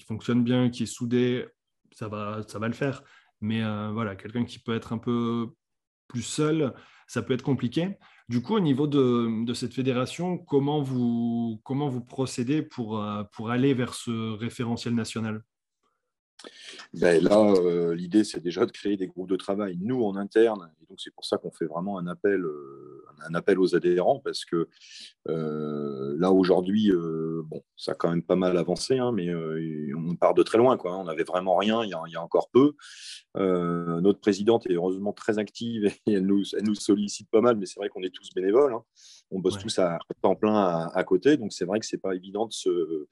fonctionne 0.08 0.44
bien, 0.44 0.70
qui 0.70 0.84
est 0.84 0.88
soudé, 0.88 1.46
ça 1.92 2.08
va, 2.08 2.42
ça 2.48 2.60
va 2.60 2.68
le 2.68 2.74
faire. 2.74 3.04
Mais 3.42 3.64
euh, 3.64 3.92
voilà, 3.92 4.16
quelqu'un 4.16 4.46
qui 4.46 4.60
peut 4.60 4.76
être 4.76 4.94
un 4.94 4.98
peu 4.98 5.50
plus 6.08 6.24
seul, 6.24 6.74
ça 7.08 7.22
peut 7.22 7.34
être 7.34 7.44
compliqué. 7.44 7.98
Du 8.30 8.42
coup, 8.42 8.56
au 8.56 8.60
niveau 8.60 8.88
de, 8.88 9.54
cette 9.54 9.74
fédération, 9.74 10.38
comment 10.38 10.82
vous, 10.82 11.62
comment 11.64 11.90
vous 11.90 12.04
procédez 12.04 12.62
pour, 12.62 13.02
euh, 13.02 13.24
pour 13.34 13.52
aller 13.52 13.74
vers 13.74 13.94
ce 13.94 14.32
référentiel 14.34 14.96
national? 14.96 15.44
Ben 16.94 17.22
là, 17.24 17.40
euh, 17.40 17.94
l'idée, 17.94 18.24
c'est 18.24 18.40
déjà 18.40 18.66
de 18.66 18.72
créer 18.72 18.98
des 18.98 19.08
groupes 19.08 19.30
de 19.30 19.36
travail, 19.36 19.78
nous, 19.82 20.04
en 20.04 20.16
interne. 20.16 20.72
Et 20.82 20.86
donc, 20.88 21.00
c'est 21.02 21.14
pour 21.14 21.26
ça 21.26 21.38
qu'on 21.38 21.52
fait 21.52 21.66
vraiment 21.66 21.98
un 21.98 22.08
appel, 22.08 22.42
euh, 22.42 23.06
un 23.28 23.34
appel 23.34 23.60
aux 23.60 23.76
adhérents, 23.76 24.22
parce 24.24 24.46
que 24.46 24.70
euh, 25.28 26.16
là, 26.18 26.32
aujourd'hui, 26.32 26.92
bon, 27.46 27.64
ça 27.76 27.92
a 27.92 27.96
quand 27.96 28.10
même 28.10 28.24
pas 28.24 28.36
mal 28.36 28.58
avancé, 28.58 28.98
hein, 28.98 29.12
mais 29.12 29.34
on 29.94 30.16
part 30.16 30.34
de 30.34 30.44
très 30.44 30.58
loin. 30.58 30.78
Quoi, 30.78 30.98
On 30.98 31.06
n'avait 31.06 31.24
vraiment 31.24 31.58
rien 31.58 31.84
il 31.84 31.90
y, 31.90 31.94
a, 31.94 32.22
encore 32.22 32.50
peu. 32.50 32.74
notre 33.36 34.20
présidente 34.20 34.70
est 34.70 34.76
heureusement 34.76 35.14
très 35.14 35.38
active 35.38 35.86
et 36.06 36.14
elle 36.14 36.26
nous, 36.26 36.44
elle 36.58 36.66
nous 36.66 36.76
sollicite 36.76 37.30
pas 37.30 37.42
mal, 37.42 37.58
mais 37.58 37.66
c'est 37.66 37.80
vrai 37.80 37.90
qu'on 37.90 38.04
est 38.04 38.14
tous 38.14 38.30
bénévoles. 38.34 38.74
Hein. 38.74 38.84
On 39.32 39.40
bosse 39.40 39.58
tous 39.58 39.80
à 39.80 39.98
temps 40.22 40.36
plein 40.36 40.56
à, 40.56 40.92
à 40.94 41.04
côté, 41.04 41.36
donc 41.38 41.52
c'est 41.52 41.66
vrai 41.66 41.80
que 41.80 41.86
c'est 41.86 41.98
pas 41.98 42.16
évident 42.16 42.46
de 42.46 42.54
se 42.54 43.08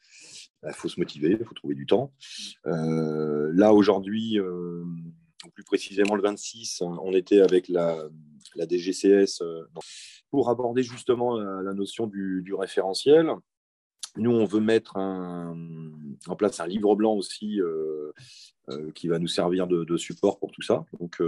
il 0.64 0.68
bah, 0.68 0.74
faut 0.74 0.88
se 0.88 1.00
motiver, 1.00 1.38
il 1.40 1.46
faut 1.46 1.54
trouver 1.54 1.76
du 1.76 1.86
temps. 1.86 2.14
Euh, 2.68 3.52
là, 3.54 3.74
aujourd'hui, 3.74 4.40
euh, 4.40 4.84
plus 5.54 5.66
précisément 5.66 6.16
le 6.16 6.22
26, 6.22 6.82
on 6.82 7.12
était 7.14 7.42
avec 7.42 7.68
la, 7.68 8.08
DGCS 8.56 9.44
pour 10.30 10.50
aborder 10.50 10.84
justement 10.84 11.38
la, 11.38 11.74
notion 11.74 12.08
du, 12.08 12.54
référentiel. 12.54 13.30
Nous, 14.16 14.32
on 14.32 14.46
veut 14.46 14.62
mettre 14.62 14.96
en 14.96 16.36
place 16.38 16.60
un 16.62 16.68
livre 16.68 16.96
blanc 16.96 17.14
aussi 17.14 17.60
qui 18.96 19.08
va 19.10 19.20
nous 19.20 19.28
servir 19.28 19.68
de, 19.68 19.98
support 19.98 20.40
pour 20.40 20.52
tout 20.52 20.62
ça. 20.62 20.86
Donc 21.00 21.22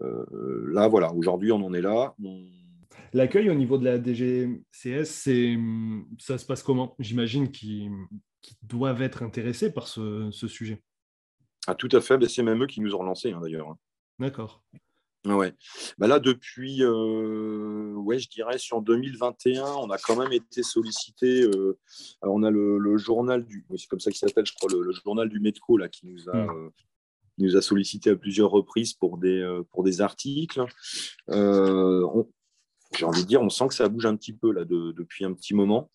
là, 0.00 0.88
voilà, 0.88 1.12
aujourd'hui, 1.12 1.52
on 1.52 1.64
en 1.64 1.74
est 1.74 1.82
là. 1.82 2.16
L'accueil 3.12 3.50
au 3.50 3.54
niveau 3.54 3.78
de 3.78 3.84
la 3.84 4.02
DGCS, 4.02 5.28
ça 6.18 6.38
se 6.38 6.46
passe 6.46 6.62
comment? 6.62 6.96
J'imagine 6.98 7.50
qu'ils 8.42 8.56
doivent 8.62 9.02
être 9.02 9.22
intéressés 9.22 9.72
par 9.72 9.88
ce, 9.88 10.30
sujet. 10.30 10.82
Ah, 11.66 11.74
tout 11.74 11.88
à 11.92 12.00
fait, 12.00 12.22
c'est 12.28 12.42
même 12.42 12.62
eux 12.62 12.66
qui 12.66 12.80
nous 12.80 12.94
ont 12.94 12.98
relancés 12.98 13.32
hein, 13.32 13.40
d'ailleurs. 13.40 13.70
Hein. 13.70 13.78
D'accord. 14.18 14.62
Ouais. 15.24 15.54
Bah 15.98 16.08
là, 16.08 16.18
depuis, 16.18 16.82
euh, 16.82 17.92
ouais, 17.94 18.18
je 18.18 18.28
dirais, 18.28 18.58
sur 18.58 18.82
2021, 18.82 19.64
on 19.64 19.90
a 19.90 19.96
quand 19.96 20.16
même 20.16 20.32
été 20.32 20.64
sollicité. 20.64 21.42
Euh, 21.42 21.78
on 22.22 22.42
a 22.42 22.50
le, 22.50 22.96
journal 22.96 23.44
du, 23.44 23.64
c'est 23.76 23.86
comme 23.86 24.00
ça 24.00 24.10
qu'il 24.10 24.18
s'appelle, 24.18 24.46
je 24.46 24.52
crois, 24.52 24.68
le, 24.72 24.92
journal 24.92 25.28
du 25.28 25.38
Metco 25.38 25.76
là, 25.76 25.88
qui 25.88 26.08
nous 26.08 26.28
a, 26.28 26.36
euh, 26.36 26.70
nous 27.38 27.56
a 27.56 27.62
sollicité 27.62 28.10
à 28.10 28.16
plusieurs 28.16 28.50
reprises 28.50 28.94
pour 28.94 29.16
des, 29.16 29.60
pour 29.70 29.84
des 29.84 30.00
articles. 30.00 30.64
On, 31.28 32.26
j'ai 32.96 33.04
envie 33.04 33.22
de 33.22 33.28
dire, 33.28 33.40
on 33.40 33.48
sent 33.48 33.68
que 33.68 33.74
ça 33.74 33.88
bouge 33.88 34.06
un 34.06 34.16
petit 34.16 34.32
peu 34.32 34.52
là 34.52 34.64
depuis 34.64 35.24
un 35.24 35.32
petit 35.32 35.54
moment, 35.54 35.90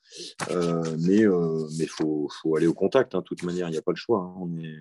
euh, 0.51 0.83
mais 0.99 1.17
il 1.17 1.27
euh, 1.27 1.67
mais 1.77 1.85
faut, 1.85 2.27
faut, 2.29 2.55
aller 2.55 2.67
au 2.67 2.73
contact. 2.73 3.15
Hein, 3.15 3.19
de 3.19 3.23
toute 3.23 3.43
manière, 3.43 3.67
il 3.67 3.71
n'y 3.71 3.77
a 3.77 3.81
pas 3.81 3.91
le 3.91 3.97
choix. 3.97 4.19
Hein, 4.19 4.33
on 4.39 4.57
est... 4.57 4.75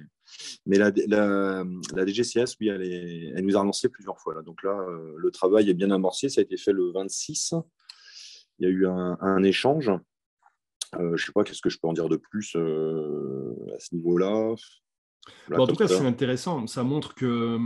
Mais 0.67 0.79
la, 0.79 0.91
la, 1.07 1.65
la, 1.95 2.07
DGCS, 2.07 2.57
oui, 2.61 2.69
elle, 2.69 2.83
est, 2.83 3.33
elle 3.37 3.45
nous 3.45 3.57
a 3.57 3.61
relancé 3.61 3.89
plusieurs 3.89 4.19
fois. 4.19 4.35
Là. 4.35 4.43
Donc 4.43 4.63
là, 4.63 4.71
euh, 4.71 5.15
le 5.17 5.31
travail 5.31 5.71
est 5.71 5.75
bien 5.75 5.91
amorcé. 5.91 6.29
Ça 6.29 6.41
a 6.41 6.45
été 6.45 6.57
fait 6.57 6.73
le 6.73 6.91
26. 6.93 7.55
Il 8.59 8.65
y 8.65 8.67
a 8.67 8.71
eu 8.71 8.87
un, 8.87 9.17
un 9.21 9.43
échange. 9.43 9.91
je 10.99 11.03
ne 11.03 11.17
sais 11.17 11.33
pas 11.33 11.45
qu'est-ce 11.45 11.63
que 11.63 11.71
je 11.71 11.79
peux 11.79 11.89
en 11.89 11.93
dire 11.93 12.09
de 12.09 12.17
plus 12.17 12.57
à 12.57 13.79
ce 13.79 13.95
niveau-là? 13.95 14.55
en 15.53 15.67
tout 15.67 15.77
cas, 15.77 15.89
c'est 15.89 16.07
intéressant. 16.07 16.67
Ça 16.67 16.83
montre 16.83 17.15
que 17.15 17.59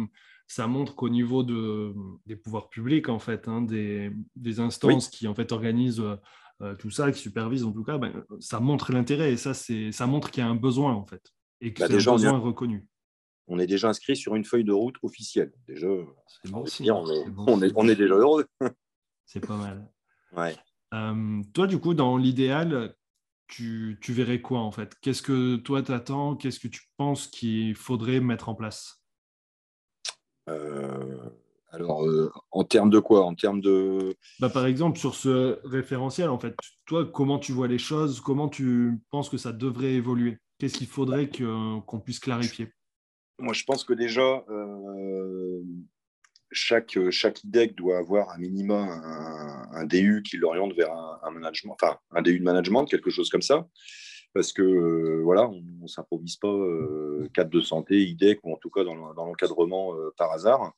ça 0.51 0.67
montre 0.67 0.97
qu'au 0.97 1.09
niveau 1.09 1.45
de, 1.45 1.95
des 2.27 2.35
pouvoirs 2.35 2.71
publics, 2.71 3.09
en 3.09 3.21
fait, 3.21 3.47
hein, 3.47 3.63
des, 3.63 4.11
instances 4.59 5.09
qui 5.09 5.29
en 5.29 5.35
fait 5.35 5.53
organisent 5.53 6.03
euh, 6.61 6.75
tout 6.75 6.91
ça, 6.91 7.13
qui 7.13 7.21
supervisent 7.21 7.65
en 7.65 7.71
tout 7.71 7.85
cas, 7.85 7.99
ben, 7.99 8.25
ça 8.41 8.59
montre 8.59 8.93
l'intérêt 8.93 9.33
et 9.33 9.37
ça, 9.37 9.55
ça 9.55 10.07
montre 10.09 10.33
qu'il 10.33 10.43
y 10.43 10.47
a 10.47 10.49
un 10.49 10.57
besoin 10.57 10.93
en 10.93 11.07
fait 11.07 11.23
et 11.61 11.73
que 11.73 11.81
bah, 11.81 11.87
c'est 11.89 12.09
un 12.09 12.13
besoin 12.13 12.39
reconnu. 12.39 12.89
On 13.47 13.61
est 13.61 13.69
déjà 13.69 13.91
inscrit 13.91 14.17
sur 14.17 14.35
une 14.35 14.45
feuille 14.45 14.65
de 14.65 14.73
route 14.73 14.97
officielle. 15.03 15.53
Déjà, 15.69 15.87
on, 15.87 16.65
est, 17.63 17.73
on, 17.77 17.89
est, 17.89 17.97
déjà 17.97 18.15
heureux. 18.15 18.47
c'est 19.27 19.47
pas 19.47 19.57
mal. 19.57 19.89
Ouais. 20.33 20.57
Euh, 20.95 21.43
toi, 21.55 21.69
du 21.69 21.79
coup, 21.79 21.95
dans 21.95 22.17
l'idéal, 22.17 22.97
tu, 23.47 23.99
tu, 24.01 24.13
verrais 24.13 24.41
quoi 24.41 24.61
en 24.61 24.73
fait? 24.73 24.97
Qu'est-ce 25.01 25.23
que 25.23 25.57
toi 25.57 25.83
t'attends? 25.83 26.35
Qu'est-ce 26.35 26.59
que 26.59 26.69
tu 26.69 26.83
penses 26.97 27.29
qu'il 27.29 27.77
faudrait 27.77 28.21
mettre 28.21 28.49
en 28.49 28.57
place? 28.57 29.00
euh, 29.00 29.00
alors, 31.73 32.05
euh, 32.05 32.33
en 32.51 32.65
termes 32.65 32.91
de 32.91 32.99
quoi? 32.99 33.25
En 33.25 33.35
termes 33.35 33.61
de. 33.61 34.17
Bah, 34.41 34.49
par 34.49 34.67
exemple, 34.67 34.99
sur 34.99 35.15
ce 35.15 35.59
référentiel, 35.65 36.29
en 36.29 36.39
fait, 36.39 36.55
toi, 36.87 37.09
comment 37.13 37.39
tu 37.39 37.53
vois 37.53 37.69
les 37.69 37.79
choses? 37.79 38.21
Comment 38.21 38.49
tu 38.49 38.99
penses 39.11 39.29
que 39.29 39.37
ça 39.37 39.53
devrait 39.53 39.93
évoluer? 39.93 40.39
Qu'est-ce 40.59 40.79
qu'il 40.79 40.89
faudrait 40.89 41.31
qu'on 41.31 42.01
puisse 42.01 42.19
clarifier? 42.19 42.73
Moi, 43.39 43.55
je 43.55 43.65
pense 43.65 43.85
que 43.85 43.95
déjà, 43.95 44.45
euh, 44.51 45.63
chaque, 46.51 46.99
chaque 47.11 47.45
IDEC 47.45 47.77
doit 47.77 47.99
avoir 47.99 48.31
un 48.31 48.39
minimum 48.39 48.89
un, 49.73 49.87
DU 49.87 50.23
qui 50.23 50.37
l'oriente 50.37 50.75
vers 50.75 50.93
un, 50.93 51.31
management, 51.31 51.77
enfin, 51.81 51.97
un 52.11 52.21
DU 52.21 52.39
de 52.41 52.45
management, 52.45 52.85
quelque 52.85 53.11
chose 53.11 53.31
comme 53.31 53.43
ça 53.43 53.67
parce 54.33 54.53
que 54.53 54.63
euh, 54.63 55.23
voilà, 55.23 55.49
on 55.49 55.63
ne 55.83 55.87
s'improvise 55.87 56.37
pas 56.37 56.49
euh, 56.49 57.29
cadre 57.35 57.51
de 57.51 57.61
santé, 57.61 58.03
IDEC, 58.03 58.41
ou 58.45 58.53
en 58.53 58.57
tout 58.57 58.71
cas 58.71 58.85
dans, 58.85 58.95
l'encadrement 58.95 59.95
euh, 59.95 60.15
par 60.17 60.31
hasard. 60.33 60.73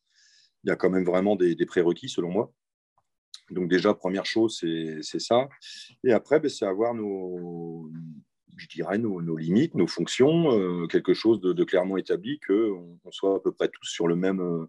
Il 0.64 0.68
y 0.68 0.70
a 0.70 0.76
quand 0.76 0.90
même 0.90 1.04
vraiment 1.04 1.36
des, 1.36 1.66
prérequis, 1.66 2.08
selon 2.08 2.30
moi. 2.30 2.52
Donc 3.50 3.68
déjà, 3.68 3.92
première 3.94 4.24
chose, 4.24 4.56
c'est 5.02 5.18
ça. 5.18 5.48
Et 6.04 6.12
après, 6.12 6.38
ben, 6.38 6.48
c'est 6.48 6.64
avoir 6.64 6.94
nos, 6.94 7.90
je 8.56 8.68
dirais, 8.68 8.96
nos, 8.96 9.36
limites, 9.36 9.74
nos 9.74 9.88
fonctions, 9.88 10.86
quelque 10.86 11.14
chose 11.14 11.40
de, 11.40 11.64
clairement 11.64 11.96
établi, 11.96 12.38
qu'on 12.46 12.96
on 13.04 13.10
soit 13.10 13.36
à 13.36 13.40
peu 13.40 13.50
près 13.50 13.68
tous 13.68 13.86
sur 13.86 14.06
le 14.06 14.14
même, 14.14 14.68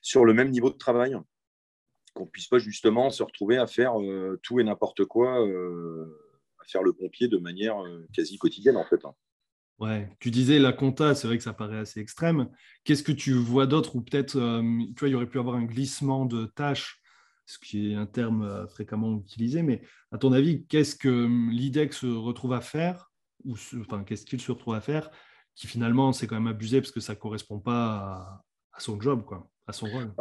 sur 0.00 0.24
le 0.24 0.32
même 0.32 0.50
niveau 0.50 0.70
de 0.70 0.78
travail 0.78 1.16
qu'on 2.14 2.26
puisse 2.26 2.46
pas 2.46 2.58
justement 2.58 3.10
se 3.10 3.24
retrouver 3.24 3.58
à 3.58 3.66
faire 3.66 3.94
tout 4.42 4.58
et 4.60 4.64
n'importe 4.64 5.04
quoi 5.04 5.44
faire 6.66 6.82
le 6.82 6.92
pompier 6.92 7.28
de 7.28 7.38
manière 7.38 7.82
euh, 7.84 8.06
quasi 8.12 8.38
quotidienne 8.38 8.76
en 8.76 8.84
fait. 8.84 9.04
Hein. 9.04 9.14
Ouais, 9.80 10.08
tu 10.20 10.30
disais 10.30 10.58
la 10.58 10.72
compta, 10.72 11.14
c'est 11.14 11.26
vrai 11.26 11.36
que 11.36 11.42
ça 11.42 11.52
paraît 11.52 11.78
assez 11.78 12.00
extrême. 12.00 12.48
Qu'est-ce 12.84 13.02
que 13.02 13.12
tu 13.12 13.32
vois 13.32 13.66
d'autre 13.66 13.96
ou 13.96 14.02
peut-être, 14.02 14.36
euh, 14.36 14.62
tu 14.62 15.00
vois, 15.00 15.08
il 15.08 15.12
y 15.12 15.14
aurait 15.14 15.28
pu 15.28 15.38
avoir 15.38 15.56
un 15.56 15.64
glissement 15.64 16.26
de 16.26 16.46
tâches, 16.46 17.00
ce 17.46 17.58
qui 17.58 17.90
est 17.90 17.94
un 17.94 18.06
terme 18.06 18.42
euh, 18.42 18.66
fréquemment 18.68 19.18
utilisé, 19.18 19.62
mais 19.62 19.82
à 20.12 20.18
ton 20.18 20.32
avis, 20.32 20.64
qu'est-ce 20.66 20.94
que 20.94 21.28
l'IDEX 21.50 21.98
se 21.98 22.06
retrouve 22.06 22.52
à 22.52 22.60
faire 22.60 23.10
ou 23.44 23.56
enfin, 23.80 24.04
qu'est-ce 24.04 24.24
qu'il 24.24 24.40
se 24.40 24.52
retrouve 24.52 24.74
à 24.74 24.80
faire 24.80 25.10
qui 25.54 25.66
finalement 25.66 26.12
c'est 26.12 26.26
quand 26.26 26.34
même 26.34 26.46
abusé 26.46 26.80
parce 26.80 26.90
que 26.90 27.00
ça 27.00 27.14
ne 27.14 27.18
correspond 27.18 27.58
pas 27.60 28.42
à, 28.72 28.80
son 28.80 29.00
job, 29.00 29.24
quoi, 29.24 29.48
à 29.66 29.72
son 29.72 29.86
rôle? 29.86 30.12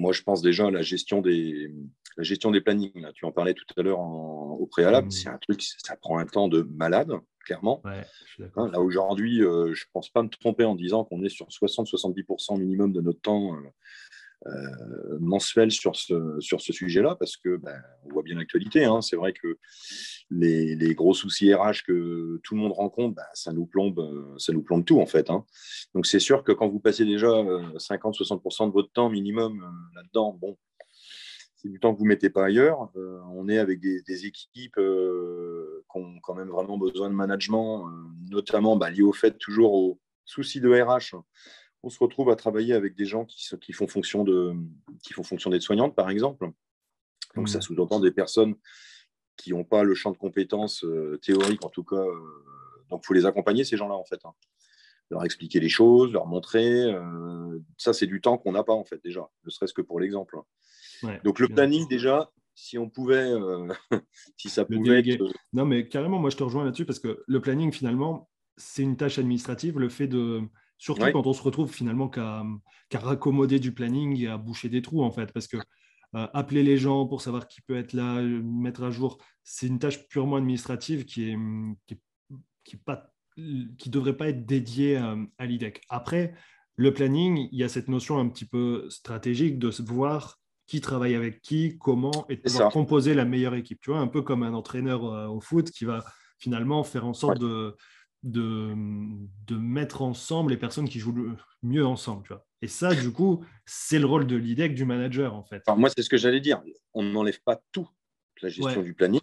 Moi, 0.00 0.12
je 0.12 0.22
pense 0.22 0.40
déjà 0.40 0.66
à 0.66 0.70
la 0.70 0.82
gestion 0.82 1.20
des, 1.20 1.70
la 2.16 2.24
gestion 2.24 2.50
des 2.50 2.60
plannings, 2.60 3.00
là, 3.00 3.12
tu 3.12 3.24
en 3.26 3.32
parlais 3.32 3.54
tout 3.54 3.64
à 3.76 3.82
l'heure 3.82 4.00
au 4.00 4.66
préalable, 4.66 5.08
mmh. 5.08 5.10
c'est 5.10 5.28
un 5.28 5.38
truc, 5.38 5.62
ça 5.62 5.96
prend 5.96 6.18
un 6.18 6.26
temps 6.26 6.48
de 6.48 6.62
malade, 6.62 7.12
clairement. 7.44 7.82
Hein, 7.84 8.70
là, 8.72 8.80
aujourd'hui, 8.80 9.42
euh, 9.42 9.74
je 9.74 9.84
ne 9.84 9.90
pense 9.92 10.08
pas 10.08 10.22
me 10.22 10.28
tromper 10.28 10.64
en 10.64 10.74
disant 10.74 11.04
qu'on 11.04 11.22
est 11.22 11.28
sur 11.28 11.48
60-70% 11.48 12.58
minimum 12.58 12.92
de 12.92 13.00
notre 13.00 13.20
temps 13.20 13.54
euh, 13.54 13.60
euh, 14.46 15.18
mensuel 15.20 15.70
sur 15.70 15.96
ce, 15.96 16.38
sur 16.40 16.60
ce 16.60 16.72
sujet-là, 16.72 17.16
parce 17.18 17.36
que 17.36 17.56
ben, 17.56 17.80
on 18.04 18.10
voit 18.10 18.22
bien 18.22 18.36
l'actualité. 18.36 18.84
Hein. 18.84 19.00
c'est 19.02 19.16
vrai 19.16 19.32
que 19.32 19.58
les, 20.30 20.94
gros 20.94 21.14
soucis 21.14 21.52
RH 21.52 21.84
que 21.86 22.40
tout 22.42 22.54
le 22.54 22.60
monde 22.60 22.72
rencontre, 22.72 23.14
ben, 23.16 23.24
ça, 23.34 23.52
nous 23.52 23.66
plombe, 23.66 24.34
ça 24.38 24.52
nous 24.52 24.62
plombe 24.62 24.84
tout, 24.84 25.00
en 25.00 25.06
fait. 25.06 25.30
Hein. 25.30 25.44
Donc, 25.94 26.06
c'est 26.06 26.20
sûr 26.20 26.44
que 26.44 26.52
quand 26.52 26.68
vous 26.68 26.80
passez 26.80 27.04
déjà 27.04 27.28
50-60% 27.28 28.68
de 28.68 28.72
votre 28.72 28.92
temps 28.92 29.10
minimum 29.10 29.64
là-dedans, 29.94 30.38
bon, 30.40 30.56
c'est 31.60 31.68
du 31.68 31.78
temps 31.78 31.92
que 31.92 31.98
vous 31.98 32.04
ne 32.04 32.08
mettez 32.08 32.30
pas 32.30 32.46
ailleurs. 32.46 32.90
Euh, 32.96 33.20
on 33.32 33.48
est 33.48 33.58
avec 33.58 33.80
des, 33.80 34.26
équipes 34.26 34.78
euh, 34.78 35.84
qui 35.92 35.98
ont 35.98 36.18
quand 36.22 36.34
même 36.34 36.48
vraiment 36.48 36.78
besoin 36.78 37.10
de 37.10 37.14
management, 37.14 37.86
euh, 37.86 37.90
notamment 38.30 38.76
bah, 38.76 38.90
lié 38.90 39.02
au 39.02 39.12
fait 39.12 39.36
toujours 39.38 39.74
aux 39.74 40.00
soucis 40.24 40.60
de 40.60 40.70
RH. 40.70 41.16
On 41.82 41.88
se 41.88 41.98
retrouve 41.98 42.30
à 42.30 42.36
travailler 42.36 42.74
avec 42.74 42.94
des 42.94 43.06
gens 43.06 43.24
qui, 43.24 43.48
qui 43.60 43.72
font 43.72 43.86
fonction 43.86 44.24
de 44.24 44.54
qui 45.02 45.12
font 45.12 45.22
fonction 45.22 45.50
d'aide-soignante, 45.50 45.94
par 45.94 46.10
exemple. 46.10 46.50
Donc 47.36 47.48
ça 47.48 47.58
mmh. 47.58 47.62
sous-entend 47.62 48.00
des 48.00 48.10
personnes 48.10 48.54
qui 49.36 49.52
n'ont 49.52 49.64
pas 49.64 49.82
le 49.82 49.94
champ 49.94 50.10
de 50.10 50.18
compétences 50.18 50.84
théoriques, 51.22 51.64
en 51.64 51.70
tout 51.70 51.84
cas. 51.84 52.04
donc 52.90 53.00
il 53.02 53.06
faut 53.06 53.14
les 53.14 53.24
accompagner, 53.24 53.64
ces 53.64 53.76
gens-là, 53.76 53.94
en 53.94 54.04
fait. 54.04 54.20
Hein. 54.24 54.34
Leur 55.10 55.24
expliquer 55.24 55.60
les 55.60 55.70
choses, 55.70 56.12
leur 56.12 56.26
montrer. 56.26 56.92
ça, 57.78 57.94
c'est 57.94 58.06
du 58.06 58.20
temps 58.20 58.36
qu'on 58.36 58.52
n'a 58.52 58.62
pas, 58.62 58.74
en 58.74 58.84
fait, 58.84 59.02
déjà, 59.02 59.28
ne 59.44 59.50
serait-ce 59.50 59.72
que 59.72 59.82
pour 59.82 59.98
l'exemple. 60.00 60.38
Donc 61.24 61.38
le 61.38 61.48
planning, 61.48 61.88
déjà, 61.88 62.30
si 62.54 62.78
on 62.78 62.88
pouvait, 62.88 63.30
euh, 63.30 63.68
si 64.36 64.48
ça 64.48 64.64
pouvait. 64.64 65.00
Être... 65.00 65.22
Euh, 65.22 65.28
non, 65.52 65.64
mais 65.64 65.88
carrément, 65.88 66.18
moi 66.18 66.30
je 66.30 66.36
te 66.36 66.42
rejoins 66.42 66.64
là-dessus 66.64 66.84
parce 66.84 66.98
que 66.98 67.22
le 67.26 67.40
planning, 67.40 67.72
finalement, 67.72 68.28
c'est 68.56 68.82
une 68.82 68.96
tâche 68.96 69.18
administrative. 69.18 69.78
Le 69.78 69.88
fait 69.88 70.06
de. 70.06 70.42
Surtout 70.80 71.12
quand 71.12 71.26
on 71.26 71.34
se 71.34 71.42
retrouve 71.42 71.70
finalement 71.70 72.08
qu'à 72.08 72.42
raccommoder 72.94 73.58
du 73.58 73.72
planning 73.74 74.18
et 74.18 74.28
à 74.28 74.38
boucher 74.38 74.70
des 74.70 74.80
trous, 74.80 75.02
en 75.02 75.10
fait. 75.10 75.30
Parce 75.30 75.46
que 75.46 75.58
euh, 75.58 76.26
appeler 76.32 76.62
les 76.62 76.78
gens 76.78 77.06
pour 77.06 77.20
savoir 77.20 77.48
qui 77.48 77.60
peut 77.60 77.76
être 77.76 77.92
là, 77.92 78.22
mettre 78.22 78.82
à 78.82 78.90
jour, 78.90 79.18
c'est 79.44 79.66
une 79.66 79.78
tâche 79.78 80.08
purement 80.08 80.36
administrative 80.36 81.04
qui 81.04 81.30
est, 81.30 81.36
qui, 81.86 82.00
qui, 82.64 82.76
pas, 82.78 83.12
qui 83.36 83.90
devrait 83.90 84.16
pas 84.16 84.30
être 84.30 84.46
dédiée 84.46 84.96
à 84.96 85.46
l'IDEC. 85.46 85.82
Après, 85.90 86.32
le 86.76 86.94
planning, 86.94 87.46
il 87.52 87.58
y 87.58 87.62
a 87.62 87.68
cette 87.68 87.88
notion 87.88 88.18
un 88.18 88.30
petit 88.30 88.46
peu 88.46 88.88
stratégique 88.88 89.58
de 89.58 89.68
voir 89.82 90.40
qui 90.66 90.80
travaille 90.80 91.14
avec 91.14 91.42
qui, 91.42 91.76
comment, 91.76 92.24
et 92.30 92.36
de 92.36 92.40
pouvoir 92.40 92.72
composer 92.72 93.12
la 93.12 93.26
meilleure 93.26 93.54
équipe. 93.54 93.80
Tu 93.82 93.90
vois, 93.90 94.00
un 94.00 94.06
peu 94.06 94.22
comme 94.22 94.42
un 94.42 94.54
entraîneur 94.54 95.04
euh, 95.04 95.26
au 95.26 95.42
foot 95.42 95.70
qui 95.70 95.84
va 95.84 96.02
finalement 96.38 96.82
faire 96.84 97.04
en 97.04 97.12
sorte 97.12 97.38
de, 97.38 97.76
de, 98.22 98.74
de, 99.46 99.56
mettre 99.56 100.02
ensemble 100.02 100.50
les 100.50 100.56
personnes 100.56 100.88
qui 100.88 100.98
jouent 100.98 101.12
le 101.12 101.36
mieux 101.62 101.86
ensemble. 101.86 102.22
Tu 102.24 102.32
vois. 102.32 102.46
Et 102.62 102.68
ça, 102.68 102.94
du 102.94 103.10
coup, 103.12 103.44
c'est 103.64 103.98
le 103.98 104.06
rôle 104.06 104.26
de 104.26 104.36
l'IDEC, 104.36 104.74
du 104.74 104.84
manager, 104.84 105.34
en 105.34 105.44
fait. 105.44 105.62
moi, 105.76 105.88
c'est 105.94 106.02
ce 106.02 106.10
que 106.10 106.18
j'allais 106.18 106.40
dire. 106.40 106.62
On 106.92 107.02
n'enlève 107.02 107.40
pas 107.42 107.60
tout, 107.72 107.88
la 108.42 108.48
gestion 108.48 108.82
du 108.82 108.94
planning, 108.94 109.20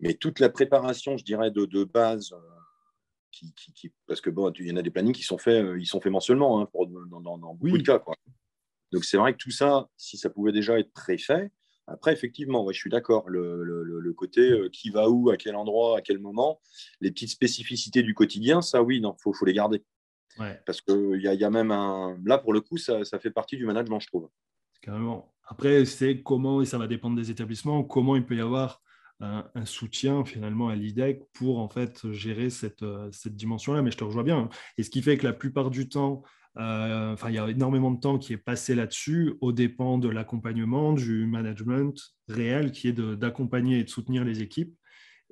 mais 0.00 0.14
toute 0.14 0.40
la 0.40 0.48
préparation, 0.48 1.16
je 1.16 1.24
dirais, 1.24 1.50
de, 1.50 1.64
de 1.64 1.84
base, 1.84 2.32
euh, 2.32 2.38
qui, 3.32 3.92
parce 4.06 4.20
que 4.20 4.30
bon, 4.30 4.52
il 4.58 4.68
y 4.68 4.72
en 4.72 4.76
a 4.76 4.82
des 4.82 4.90
plannings 4.90 5.14
qui 5.14 5.24
sont 5.24 5.38
faits, 5.38 5.64
ils 5.78 5.86
sont 5.86 6.00
faits 6.00 6.12
mensuellement 6.12 6.60
hein, 6.60 6.66
pour, 6.66 6.86
dans, 6.86 7.20
dans, 7.20 7.54
beaucoup 7.54 7.78
de 7.78 7.82
cas. 7.82 7.98
Quoi. 7.98 8.14
Donc 8.92 9.04
c'est 9.04 9.16
vrai 9.16 9.32
que 9.32 9.38
tout 9.38 9.50
ça, 9.50 9.88
si 9.96 10.18
ça 10.18 10.30
pouvait 10.30 10.52
déjà 10.52 10.78
être 10.78 10.92
préfet, 10.92 11.50
après, 11.86 12.12
effectivement, 12.12 12.66
je 12.70 12.78
suis 12.78 12.90
d'accord. 12.90 13.28
Le, 13.28 14.12
côté 14.16 14.68
qui 14.72 14.90
va 14.90 15.08
où, 15.08 15.30
à 15.30 15.36
quel 15.36 15.56
endroit, 15.56 15.98
à 15.98 16.00
quel 16.00 16.18
moment, 16.18 16.60
les 17.00 17.10
petites 17.10 17.30
spécificités 17.30 18.02
du 18.02 18.14
quotidien, 18.14 18.62
ça, 18.62 18.82
oui, 18.82 19.00
non, 19.00 19.16
faut, 19.18 19.32
faut 19.32 19.44
les 19.44 19.52
garder. 19.52 19.82
Parce 20.66 20.80
qu'il 20.80 21.20
y, 21.20 21.28
a, 21.28 21.34
y 21.34 21.44
a 21.44 21.50
même 21.50 21.70
un. 21.70 22.16
Là, 22.24 22.38
pour 22.38 22.52
le 22.52 22.60
coup, 22.60 22.78
ça, 22.78 23.04
ça, 23.04 23.18
fait 23.18 23.30
partie 23.30 23.56
du 23.56 23.66
management, 23.66 24.00
je 24.00 24.06
trouve. 24.06 24.28
Carrément. 24.80 25.34
Après, 25.44 25.84
c'est 25.84 26.22
comment, 26.22 26.62
et 26.62 26.64
ça 26.64 26.78
va 26.78 26.86
dépendre 26.86 27.16
des 27.16 27.30
établissements, 27.30 27.82
comment 27.84 28.16
il 28.16 28.24
peut 28.24 28.36
y 28.36 28.40
avoir 28.40 28.82
un, 29.20 29.44
soutien 29.64 30.24
finalement 30.24 30.68
à 30.68 30.74
l'IDEC 30.74 31.22
pour 31.32 31.58
en 31.58 31.68
fait 31.68 32.10
gérer 32.12 32.50
cette, 32.50 32.84
cette 33.12 33.36
dimension-là. 33.36 33.82
Mais 33.82 33.90
je 33.90 33.98
te 33.98 34.04
rejoins 34.04 34.24
bien. 34.24 34.48
Et 34.78 34.82
ce 34.82 34.90
qui 34.90 35.02
fait 35.02 35.16
que 35.16 35.26
la 35.26 35.32
plupart 35.32 35.70
du 35.70 35.88
temps, 35.88 36.22
euh, 36.22 36.41
enfin, 36.56 37.30
il 37.30 37.34
y 37.34 37.38
a 37.38 37.48
énormément 37.48 37.90
de 37.90 38.00
temps 38.00 38.18
qui 38.18 38.32
est 38.32 38.38
passé 38.38 38.74
là-dessus, 38.74 39.34
au 39.40 39.52
dépend 39.52 39.98
de 39.98 40.08
l'accompagnement, 40.08 40.92
du 40.92 41.26
management 41.26 41.94
réel, 42.28 42.72
qui 42.72 42.88
est 42.88 42.92
d'accompagner 42.92 43.78
et 43.78 43.84
de 43.84 43.88
soutenir 43.88 44.24
les 44.24 44.42
équipes. 44.42 44.74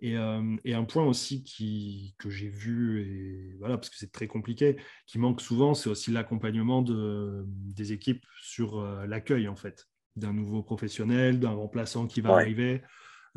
Euh, 0.02 0.56
et, 0.64 0.74
un 0.74 0.84
point 0.84 1.04
aussi 1.04 1.42
qui, 1.42 2.14
que 2.18 2.30
j'ai 2.30 2.48
vu, 2.48 3.02
et 3.02 3.56
voilà, 3.58 3.76
parce 3.76 3.90
que 3.90 3.96
c'est 3.96 4.12
très 4.12 4.26
compliqué, 4.26 4.76
qui 5.06 5.18
manque 5.18 5.40
souvent, 5.40 5.74
c'est 5.74 5.90
aussi 5.90 6.10
l'accompagnement 6.10 6.82
de, 6.82 7.44
des 7.46 7.92
équipes 7.92 8.24
sur 8.40 8.78
euh, 8.78 9.06
l'accueil, 9.06 9.48
en 9.48 9.56
fait, 9.56 9.86
d'un 10.16 10.32
nouveau 10.32 10.62
professionnel, 10.62 11.38
d'un 11.38 11.50
remplaçant 11.50 12.06
qui 12.06 12.20
va 12.20 12.34
arriver, 12.34 12.82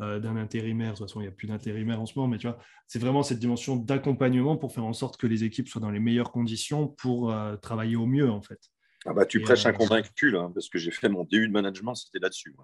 euh, 0.00 0.18
d'un 0.18 0.36
intérimaire. 0.36 0.92
De 0.92 0.98
toute 0.98 1.08
façon, 1.08 1.20
il 1.20 1.24
n'y 1.24 1.28
a 1.28 1.32
plus 1.32 1.46
d'intérimaire 1.46 2.00
en 2.00 2.06
ce 2.06 2.18
moment, 2.18 2.28
mais 2.28 2.38
tu 2.38 2.46
vois, 2.46 2.58
c'est 2.86 2.98
vraiment 2.98 3.22
cette 3.22 3.38
dimension 3.38 3.76
d'accompagnement 3.76 4.56
pour 4.56 4.72
faire 4.72 4.84
en 4.84 4.92
sorte 4.92 5.16
que 5.16 5.26
les 5.26 5.44
équipes 5.44 5.68
soient 5.68 5.80
dans 5.80 5.90
les 5.90 6.00
meilleures 6.00 6.32
conditions 6.32 6.88
pour 6.88 7.34
travailler 7.62 7.96
au 7.96 8.06
mieux, 8.06 8.30
en 8.30 8.42
fait. 8.42 8.60
Ah 9.06 9.12
bah, 9.12 9.26
tu 9.26 9.40
prêches 9.40 9.66
un 9.66 9.72
convaincu, 9.72 10.30
là, 10.30 10.50
parce 10.54 10.68
que 10.68 10.78
j'ai 10.78 10.90
fait 10.90 11.08
mon 11.08 11.24
début 11.24 11.48
de 11.48 11.52
management, 11.52 11.94
c'était 11.94 12.18
là-dessus. 12.18 12.54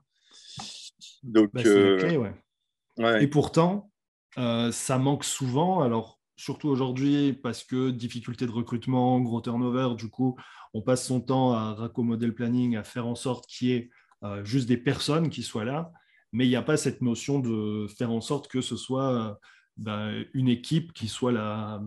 Donc, 1.23 1.51
bah, 1.53 1.63
clé, 1.63 2.17
ouais. 2.17 3.23
Et 3.23 3.27
pourtant, 3.27 3.91
euh, 4.39 4.73
ça 4.73 4.99
manque 4.99 5.25
souvent. 5.25 5.81
Alors, 5.81 6.21
surtout 6.37 6.69
aujourd'hui, 6.69 7.33
parce 7.33 7.65
que 7.65 7.91
difficulté 7.91 8.47
de 8.47 8.51
recrutement, 8.51 9.21
gros 9.21 9.41
turnover, 9.41 9.95
du 9.97 10.09
coup, 10.09 10.37
on 10.75 10.83
passe 10.83 11.07
son 11.07 11.21
temps 11.21 11.53
à 11.53 11.75
raccommoder 11.75 12.27
le 12.27 12.35
planning, 12.35 12.77
à 12.77 12.85
faire 12.85 13.07
en 13.07 13.15
sorte 13.15 13.47
qu'il 13.47 13.69
y 13.69 13.73
ait 13.73 13.91
euh, 14.23 14.45
juste 14.45 14.69
des 14.69 14.77
personnes 14.77 15.31
qui 15.31 15.43
soient 15.43 15.65
là. 15.65 15.93
Mais 16.33 16.47
il 16.47 16.49
n'y 16.49 16.57
a 16.57 16.63
pas 16.63 16.77
cette 16.77 17.03
notion 17.03 17.41
de 17.41 17.87
faire 17.89 18.11
en 18.11 18.21
sorte 18.21 18.49
que 18.49 18.61
ce 18.61 18.77
soit 18.77 19.15
euh, 19.15 19.35
ben, 19.77 20.25
une 20.35 20.49
équipe 20.49 20.93
qui 20.93 21.09
soit 21.09 21.33
la 21.33 21.83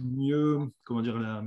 mieux, 0.00 0.60
comment 0.84 1.02
dire, 1.02 1.18
la, 1.18 1.42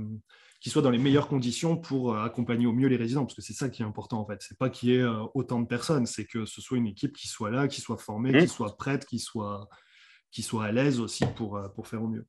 qui 0.60 0.70
soit 0.70 0.82
dans 0.82 0.90
les 0.90 0.98
meilleures 0.98 1.28
conditions 1.28 1.76
pour 1.76 2.14
euh, 2.14 2.24
accompagner 2.24 2.66
au 2.66 2.72
mieux 2.72 2.88
les 2.88 2.96
résidents, 2.96 3.24
parce 3.24 3.34
que 3.34 3.42
c'est 3.42 3.52
ça 3.52 3.68
qui 3.68 3.82
est 3.82 3.84
important 3.84 4.20
en 4.20 4.26
fait. 4.26 4.40
C'est 4.40 4.58
pas 4.58 4.70
qu'il 4.70 4.90
y 4.90 4.94
ait 4.94 5.02
euh, 5.02 5.24
autant 5.34 5.60
de 5.60 5.66
personnes, 5.66 6.06
c'est 6.06 6.24
que 6.24 6.44
ce 6.44 6.60
soit 6.60 6.78
une 6.78 6.86
équipe 6.86 7.16
qui 7.16 7.28
soit 7.28 7.50
là, 7.50 7.68
qui 7.68 7.80
soit 7.80 7.98
formée, 7.98 8.32
qui 8.32 8.44
mmh. 8.44 8.48
soit 8.48 8.76
prête, 8.76 9.06
qui 9.06 9.18
soit, 9.18 9.68
qui 10.30 10.42
soit 10.42 10.64
à 10.64 10.72
l'aise 10.72 11.00
aussi 11.00 11.24
pour, 11.36 11.60
pour 11.74 11.88
faire 11.88 12.02
au 12.02 12.08
mieux. 12.08 12.26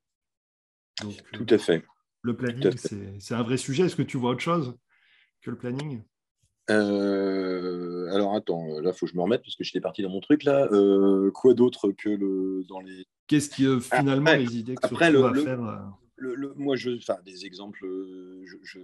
Tout 1.34 1.48
à 1.50 1.58
fait. 1.58 1.86
Le 2.22 2.36
planning, 2.38 2.72
c'est 3.20 3.34
un 3.34 3.44
vrai 3.44 3.58
sujet. 3.58 3.86
Est-ce 3.86 3.96
que 3.96 4.02
tu 4.02 4.18
vois 4.18 4.32
autre 4.32 4.42
chose 4.42 4.78
que 5.42 5.52
le 5.52 5.58
planning? 5.58 6.04
Alors 6.68 8.36
attends, 8.36 8.80
là 8.82 8.92
il 8.92 8.98
faut 8.98 9.06
que 9.06 9.12
je 9.12 9.18
me 9.18 9.22
remette 9.22 9.42
parce 9.44 9.56
que 9.56 9.64
j'étais 9.64 9.82
parti 9.82 10.02
dans 10.02 10.10
mon 10.10 10.22
truc 10.22 10.44
là. 10.44 10.68
quoi 11.34 11.54
d'autre 11.54 11.92
que 11.92 12.10
le 12.10 12.64
dans 12.68 12.80
les. 12.80 13.06
Qu'est-ce 13.28 13.50
qui 13.50 13.66
finalement 13.82 14.34
les 14.34 14.58
idées 14.58 14.76
que 14.76 14.86
après, 14.86 15.12
le, 15.12 15.34
faire 15.36 15.94
moi, 16.56 16.76
je, 16.76 16.92
enfin, 16.92 17.18
des 17.26 17.46
exemples, 17.46 17.86
euh, 17.86 18.44
je, 18.64 18.80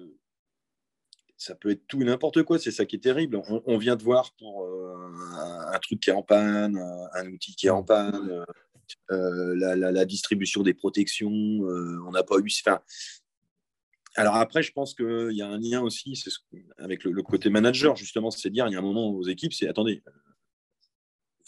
ça 1.37 1.55
peut 1.55 1.71
être 1.71 1.85
tout 1.87 2.01
et 2.01 2.05
n'importe 2.05 2.43
quoi. 2.43 2.59
C'est 2.59 2.71
ça 2.71 2.85
qui 2.85 2.97
est 2.97 2.99
terrible. 2.99 3.41
On, 3.65 3.77
vient 3.77 3.95
de 3.95 4.03
voir 4.03 4.33
pour 4.37 4.65
euh, 4.65 5.11
un, 5.71 5.79
truc 5.79 5.99
qui 6.01 6.09
est 6.09 6.13
en 6.13 6.23
panne, 6.23 6.77
un, 7.13 7.27
outil 7.27 7.55
qui 7.55 7.67
est 7.67 7.71
en 7.71 7.83
panne, 7.83 8.43
euh, 9.11 9.55
la, 9.55 10.05
distribution 10.05 10.63
des 10.63 10.73
protections. 10.73 11.29
on 11.29 12.11
n'a 12.11 12.23
pas 12.23 12.37
eu. 12.39 12.49
Enfin, 12.65 12.81
alors 14.19 14.35
après, 14.35 14.61
je 14.61 14.73
pense 14.73 14.93
qu'il 14.93 15.31
y 15.31 15.41
a 15.41 15.47
un 15.47 15.57
lien 15.57 15.81
aussi 15.81 16.17
ce, 16.17 16.29
avec 16.77 17.05
le, 17.05 17.23
côté 17.23 17.49
manager, 17.49 17.95
justement, 17.95 18.31
c'est 18.31 18.49
dire, 18.49 18.67
il 18.67 18.73
y 18.73 18.75
a 18.75 18.79
un 18.79 18.81
moment 18.81 19.07
aux 19.07 19.23
équipes, 19.23 19.53
c'est 19.53 19.69
attendez, 19.69 20.03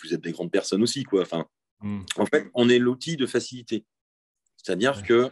vous 0.02 0.14
êtes 0.14 0.22
des 0.22 0.32
grandes 0.32 0.52
personnes 0.52 0.82
aussi, 0.82 1.04
quoi. 1.04 1.24
Enfin, 1.24 1.46
hmm. 1.82 2.04
en 2.16 2.26
fait, 2.26 2.50
on 2.54 2.70
est 2.70 2.80
l'outil 2.80 3.18
de 3.18 3.26
facilité. 3.26 3.86
C'est-à-dire 4.56 5.04
que 5.04 5.30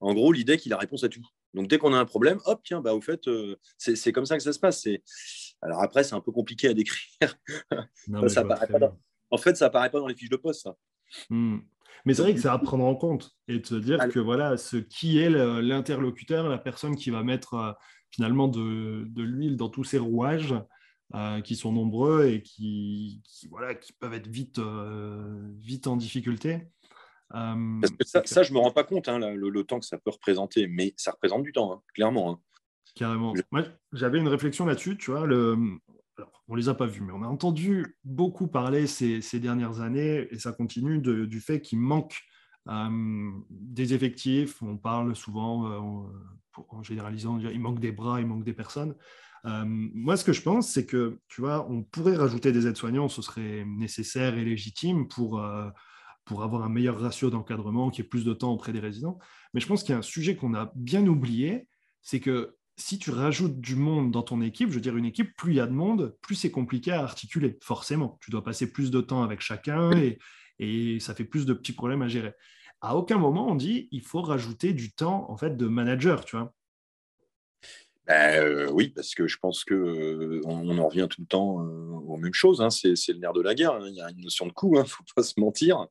en 0.00 0.12
gros, 0.12 0.32
l'idée 0.32 0.58
qu'il 0.58 0.74
a 0.74 0.76
réponse 0.76 1.02
à 1.02 1.08
tout. 1.08 1.26
Donc 1.54 1.66
dès 1.66 1.78
qu'on 1.78 1.94
a 1.94 1.98
un 1.98 2.04
problème, 2.04 2.40
hop, 2.44 2.60
tiens, 2.62 2.82
bah, 2.82 2.92
au 2.92 3.00
fait, 3.00 3.26
euh, 3.26 3.56
c'est 3.78 4.12
comme 4.12 4.26
ça 4.26 4.36
que 4.36 4.42
ça 4.42 4.52
se 4.52 4.58
passe. 4.58 4.86
Alors 5.62 5.82
après, 5.82 6.04
c'est 6.04 6.14
un 6.14 6.20
peu 6.20 6.30
compliqué 6.30 6.68
à 6.68 6.74
décrire. 6.74 7.38
En 9.30 9.38
fait, 9.38 9.54
ça 9.54 9.64
apparaît 9.66 9.90
pas 9.90 9.98
dans 9.98 10.08
les 10.08 10.14
fiches 10.14 10.28
de 10.28 10.36
poste. 10.36 10.68
Hmm. 11.30 11.60
Mais 12.04 12.14
c'est 12.14 12.22
vrai 12.22 12.34
que 12.34 12.40
c'est 12.40 12.48
à 12.48 12.58
prendre 12.58 12.84
en 12.84 12.94
compte 12.94 13.30
et 13.48 13.58
de 13.58 13.66
se 13.66 13.74
dire 13.74 14.08
que 14.08 14.18
voilà, 14.18 14.56
ce 14.56 14.76
qui 14.76 15.18
est 15.18 15.30
l'interlocuteur, 15.30 16.48
la 16.48 16.58
personne 16.58 16.96
qui 16.96 17.10
va 17.10 17.22
mettre 17.22 17.54
euh, 17.54 17.72
finalement 18.10 18.48
de, 18.48 19.06
l'huile 19.16 19.56
dans 19.56 19.68
tous 19.68 19.84
ces 19.84 19.98
rouages 19.98 20.54
euh, 21.14 21.40
qui 21.40 21.56
sont 21.56 21.72
nombreux 21.72 22.26
et 22.26 22.42
qui, 22.42 23.22
voilà, 23.50 23.74
qui 23.74 23.92
peuvent 23.92 24.14
être 24.14 24.28
vite, 24.28 24.60
vite 25.60 25.86
en 25.86 25.96
difficulté. 25.96 26.68
Euh, 27.34 27.80
Parce 27.80 27.92
que 27.92 28.04
ça, 28.04 28.22
ça, 28.24 28.42
je 28.42 28.50
ne 28.50 28.58
me 28.58 28.60
rends 28.60 28.72
pas 28.72 28.84
compte, 28.84 29.08
hein, 29.08 29.18
le, 29.18 29.64
temps 29.64 29.80
que 29.80 29.86
ça 29.86 29.98
peut 29.98 30.10
représenter, 30.10 30.66
mais 30.66 30.92
ça 30.96 31.12
représente 31.12 31.42
du 31.42 31.52
temps, 31.52 31.72
hein, 31.72 31.82
clairement. 31.94 32.32
Hein. 32.32 32.40
Carrément. 32.94 33.32
j'avais 33.92 34.18
une 34.18 34.28
réflexion 34.28 34.66
là-dessus, 34.66 34.98
tu 34.98 35.10
vois. 35.10 35.26
Le... 35.26 35.56
Alors, 36.18 36.44
on 36.48 36.54
ne 36.54 36.60
les 36.60 36.68
a 36.68 36.74
pas 36.74 36.86
vus, 36.86 37.00
mais 37.00 37.12
on 37.12 37.22
a 37.22 37.26
entendu 37.26 37.96
beaucoup 38.04 38.46
parler 38.46 38.86
ces, 38.86 39.20
dernières 39.40 39.80
années, 39.80 40.28
et 40.30 40.38
ça 40.38 40.52
continue, 40.52 40.98
du 41.00 41.40
fait 41.40 41.60
qu'il 41.60 41.78
manque 41.78 42.20
euh, 42.68 43.30
des 43.50 43.94
effectifs. 43.94 44.62
On 44.62 44.76
parle 44.76 45.16
souvent, 45.16 45.66
euh, 45.66 46.62
en 46.68 46.82
généralisant, 46.82 47.38
il 47.38 47.60
manque 47.60 47.80
des 47.80 47.92
bras, 47.92 48.20
il 48.20 48.26
manque 48.26 48.44
des 48.44 48.52
personnes. 48.52 48.94
moi, 49.44 50.16
ce 50.16 50.24
que 50.24 50.32
je 50.32 50.42
pense, 50.42 50.68
c'est 50.68 50.86
que, 50.86 51.18
tu 51.28 51.40
vois, 51.40 51.66
on 51.70 51.82
pourrait 51.82 52.16
rajouter 52.16 52.52
des 52.52 52.66
aides-soignants, 52.66 53.08
ce 53.08 53.22
serait 53.22 53.64
nécessaire 53.66 54.36
et 54.36 54.44
légitime 54.44 55.08
pour 55.08 55.42
pour 56.24 56.42
avoir 56.42 56.62
un 56.62 56.68
meilleur 56.68 57.00
ratio 57.00 57.30
d'encadrement, 57.30 57.90
qui 57.90 58.00
ait 58.00 58.04
plus 58.04 58.24
de 58.24 58.32
temps 58.32 58.52
auprès 58.52 58.72
des 58.72 58.80
résidents. 58.80 59.18
Mais 59.54 59.60
je 59.60 59.66
pense 59.66 59.82
qu'il 59.82 59.92
y 59.92 59.94
a 59.94 59.98
un 59.98 60.02
sujet 60.02 60.36
qu'on 60.36 60.54
a 60.54 60.72
bien 60.76 61.06
oublié, 61.06 61.68
c'est 62.00 62.20
que 62.20 62.56
si 62.82 62.98
tu 62.98 63.10
rajoutes 63.10 63.60
du 63.60 63.76
monde 63.76 64.10
dans 64.10 64.22
ton 64.22 64.40
équipe, 64.42 64.68
je 64.70 64.74
veux 64.74 64.80
dire 64.80 64.96
une 64.96 65.04
équipe, 65.04 65.36
plus 65.36 65.52
il 65.52 65.56
y 65.56 65.60
a 65.60 65.66
de 65.66 65.72
monde, 65.72 66.16
plus 66.20 66.34
c'est 66.34 66.50
compliqué 66.50 66.92
à 66.92 67.02
articuler, 67.02 67.58
forcément. 67.62 68.18
Tu 68.20 68.30
dois 68.30 68.42
passer 68.42 68.72
plus 68.72 68.90
de 68.90 69.00
temps 69.00 69.22
avec 69.22 69.40
chacun 69.40 69.92
et, 69.92 70.18
et 70.58 71.00
ça 71.00 71.14
fait 71.14 71.24
plus 71.24 71.46
de 71.46 71.54
petens 71.54 71.74
problèmes 71.74 72.02
à 72.02 72.08
gérer. 72.08 72.34
À 72.80 72.96
aucun 72.96 73.18
moment 73.18 73.48
on 73.48 73.54
dit 73.54 73.88
il 73.92 74.02
faut 74.02 74.22
rajouter 74.22 74.72
du 74.72 74.92
temps 74.92 75.30
en 75.30 75.36
fait 75.36 75.56
de 75.56 75.66
manager, 75.66 76.24
tu 76.24 76.36
vois. 76.36 76.52
Ben, 78.06 78.42
euh, 78.42 78.68
oui, 78.72 78.88
parce 78.88 79.14
que 79.14 79.28
je 79.28 79.38
pense 79.38 79.62
que 79.62 79.74
euh, 79.74 80.40
on, 80.44 80.76
en 80.76 80.88
revient 80.88 81.06
tout 81.08 81.20
le 81.20 81.26
temps 81.26 81.64
euh, 81.64 81.92
aux 82.06 82.16
mêmes 82.16 82.34
choses. 82.34 82.60
Hein. 82.60 82.68
C'est, 82.70 82.94
le 83.08 83.18
nerf 83.18 83.32
de 83.32 83.40
la 83.40 83.54
guerre. 83.54 83.74
Hein. 83.74 83.86
Il 83.88 83.94
y 83.94 84.00
a 84.00 84.10
une 84.10 84.22
notion 84.22 84.46
de 84.46 84.52
coût. 84.52 84.72
Il 84.74 84.78
hein. 84.80 84.82
ne 84.82 84.88
faut 84.88 85.04
pas 85.14 85.22
se 85.22 85.38
mentir. 85.38 85.86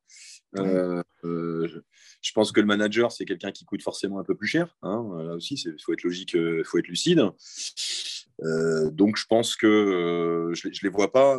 Je 0.53 2.31
pense 2.33 2.51
que 2.51 2.59
le 2.59 2.67
manager, 2.67 3.11
c'est 3.11 3.25
quelqu'un 3.25 3.51
qui 3.51 3.65
coûte 3.65 3.81
forcément 3.83 4.19
un 4.19 4.23
peu 4.23 4.35
plus 4.35 4.47
cher. 4.47 4.77
Là 4.83 5.35
aussi, 5.35 5.55
il 5.55 5.81
faut 5.81 5.93
être 5.93 6.03
logique, 6.03 6.33
il 6.33 6.63
faut 6.65 6.77
être 6.77 6.87
lucide. 6.87 7.23
donc, 8.91 9.17
je 9.17 9.25
pense 9.27 9.55
que 9.55 10.51
je 10.53 10.67
ne 10.67 10.73
les 10.83 10.89
vois 10.89 11.11
pas. 11.11 11.37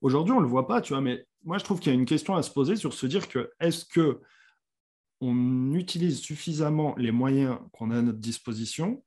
Aujourd'hui, 0.00 0.32
on 0.32 0.38
ne 0.38 0.44
le 0.44 0.48
voit 0.48 0.66
pas, 0.66 0.80
tu 0.80 0.94
vois, 0.94 1.02
mais 1.02 1.26
moi, 1.44 1.58
je 1.58 1.64
trouve 1.64 1.78
qu'il 1.80 1.92
y 1.92 1.94
a 1.94 1.98
une 1.98 2.06
question 2.06 2.34
à 2.36 2.42
se 2.42 2.50
poser 2.50 2.76
sur 2.76 2.94
se 2.94 3.06
dire 3.06 3.28
que 3.28 3.50
est-ce 3.60 3.84
que 3.84 4.20
on 5.20 5.74
utilise 5.74 6.20
suffisamment 6.20 6.94
les 6.96 7.10
moyens 7.12 7.58
qu'on 7.72 7.90
a 7.90 7.98
à 7.98 8.02
notre 8.02 8.18
disposition 8.18 9.04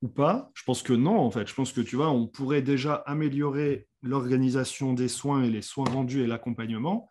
ou 0.00 0.08
pas? 0.08 0.50
Je 0.54 0.62
pense 0.64 0.82
que 0.82 0.94
non, 0.94 1.18
en 1.18 1.30
fait. 1.30 1.46
Je 1.46 1.54
pense 1.54 1.72
que 1.72 1.82
tu 1.82 1.96
vois, 1.96 2.10
on 2.10 2.26
pourrait 2.26 2.62
déjà 2.62 2.94
améliorer 2.94 3.89
l'organisation 4.02 4.92
des 4.92 5.08
soins 5.08 5.42
et 5.42 5.50
les 5.50 5.62
soins 5.62 5.88
rendus 5.90 6.22
et 6.22 6.26
l'accompagnement 6.26 7.08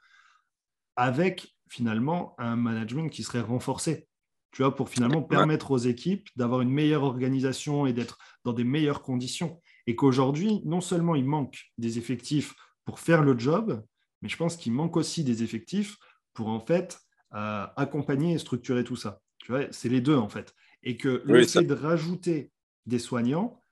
avec 0.95 1.55
finalement 1.69 2.35
un 2.39 2.55
management 2.55 3.09
qui 3.09 3.23
serait 3.23 3.41
renforcé. 3.41 4.07
Tu 4.51 4.63
vois, 4.63 4.75
pour 4.75 4.89
finalement 4.89 5.21
permettre 5.21 5.69
aux 5.69 5.77
équipes 5.77 6.27
d'avoir 6.35 6.61
une 6.61 6.71
meilleure 6.71 7.03
organisation 7.03 7.85
et 7.85 7.93
d'être 7.93 8.17
dans 8.43 8.53
des 8.53 8.63
meilleures 8.63 9.03
conditions. 9.03 9.61
Et 9.85 9.95
qu'aujourd'hui, 9.95 10.61
non 10.65 10.81
seulement 10.81 11.13
il 11.13 11.25
manque 11.25 11.71
des 11.77 11.99
effectifs 11.99 12.55
pour 12.83 12.99
faire 12.99 13.21
le 13.21 13.37
job, 13.37 13.85
mais 14.21 14.29
je 14.29 14.37
pense 14.37 14.57
qu'il 14.57 14.73
manque 14.73 14.97
aussi 14.97 15.23
des 15.23 15.43
effectifs 15.43 15.97
pour 16.33 16.47
en 16.47 16.59
fait 16.59 16.99
accompagner 17.31 18.33
et 18.33 18.39
structurer 18.39 18.83
tout 18.83 18.95
ça. 18.95 19.21
Tu 19.37 19.51
vois, 19.51 19.71
c'est 19.71 19.89
les 19.89 20.01
deux 20.01 20.17
en 20.17 20.29
fait. 20.29 20.55
Et 20.81 20.97
que 20.97 21.21
le 21.25 21.45
fait 21.45 21.63
de 21.63 21.73
rajouter 21.75 22.51
des 22.87 22.99
soignants, 22.99 23.63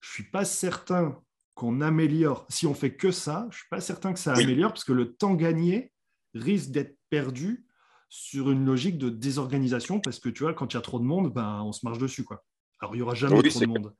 je 0.00 0.10
suis 0.10 0.24
pas 0.24 0.44
certain 0.44 1.22
qu'on 1.54 1.80
améliore. 1.80 2.46
Si 2.48 2.66
on 2.66 2.74
fait 2.74 2.94
que 2.94 3.10
ça, 3.10 3.46
je 3.50 3.58
suis 3.58 3.68
pas 3.70 3.80
certain 3.80 4.12
que 4.12 4.18
ça 4.18 4.32
améliore 4.34 4.72
parce 4.72 4.84
que 4.84 4.92
le 4.92 5.14
temps 5.14 5.34
gagné 5.34 5.92
risque 6.34 6.70
d'être 6.70 6.98
perdu 7.10 7.66
sur 8.08 8.50
une 8.50 8.64
logique 8.64 8.98
de 8.98 9.08
désorganisation 9.08 10.00
parce 10.00 10.18
que 10.18 10.28
tu 10.28 10.42
vois, 10.42 10.54
quand 10.54 10.72
il 10.72 10.76
y 10.76 10.78
a 10.78 10.82
trop 10.82 10.98
de 10.98 11.04
monde, 11.04 11.32
ben, 11.32 11.62
on 11.64 11.72
se 11.72 11.84
marche 11.84 11.98
dessus. 11.98 12.24
Quoi. 12.24 12.44
Alors, 12.80 12.94
il 12.94 12.98
n'y 12.98 13.02
aura 13.02 13.14
jamais 13.14 13.42
trop 13.42 13.60
de 13.60 13.66
monde. 13.66 13.94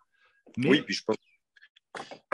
Oui, 0.59 0.83
puis 0.83 0.95
je 0.95 1.05
pense. 1.05 1.17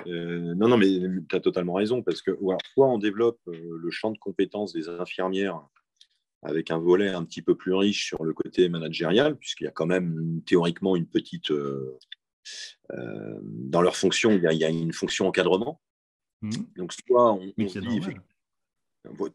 Euh, 0.06 0.54
non, 0.54 0.68
non, 0.68 0.78
mais 0.78 0.88
tu 1.28 1.36
as 1.36 1.40
totalement 1.40 1.74
raison 1.74 2.02
parce 2.02 2.22
que 2.22 2.36
soit 2.74 2.88
on 2.88 2.98
développe 2.98 3.40
euh, 3.48 3.78
le 3.78 3.90
champ 3.90 4.10
de 4.10 4.18
compétences 4.18 4.72
des 4.72 4.88
infirmières 4.88 5.60
avec 6.42 6.70
un 6.70 6.78
volet 6.78 7.08
un 7.08 7.24
petit 7.24 7.42
peu 7.42 7.54
plus 7.54 7.74
riche 7.74 8.06
sur 8.06 8.24
le 8.24 8.32
côté 8.32 8.68
managérial, 8.68 9.36
puisqu'il 9.36 9.64
y 9.64 9.68
a 9.68 9.72
quand 9.72 9.86
même 9.86 10.40
théoriquement 10.46 10.96
une 10.96 11.06
petite. 11.06 11.50
Euh, 11.50 11.98
dans 13.42 13.82
leur 13.82 13.96
fonction, 13.96 14.32
il 14.32 14.42
y, 14.42 14.64
a, 14.64 14.68
une 14.68 14.92
fonction 14.92 15.28
encadrement. 15.28 15.80
Mmh. 16.42 16.50
Donc, 16.76 16.92
soit 16.92 17.32
on, 17.32 17.52
on 17.56 17.68
se 17.68 17.78
dit, 17.78 18.00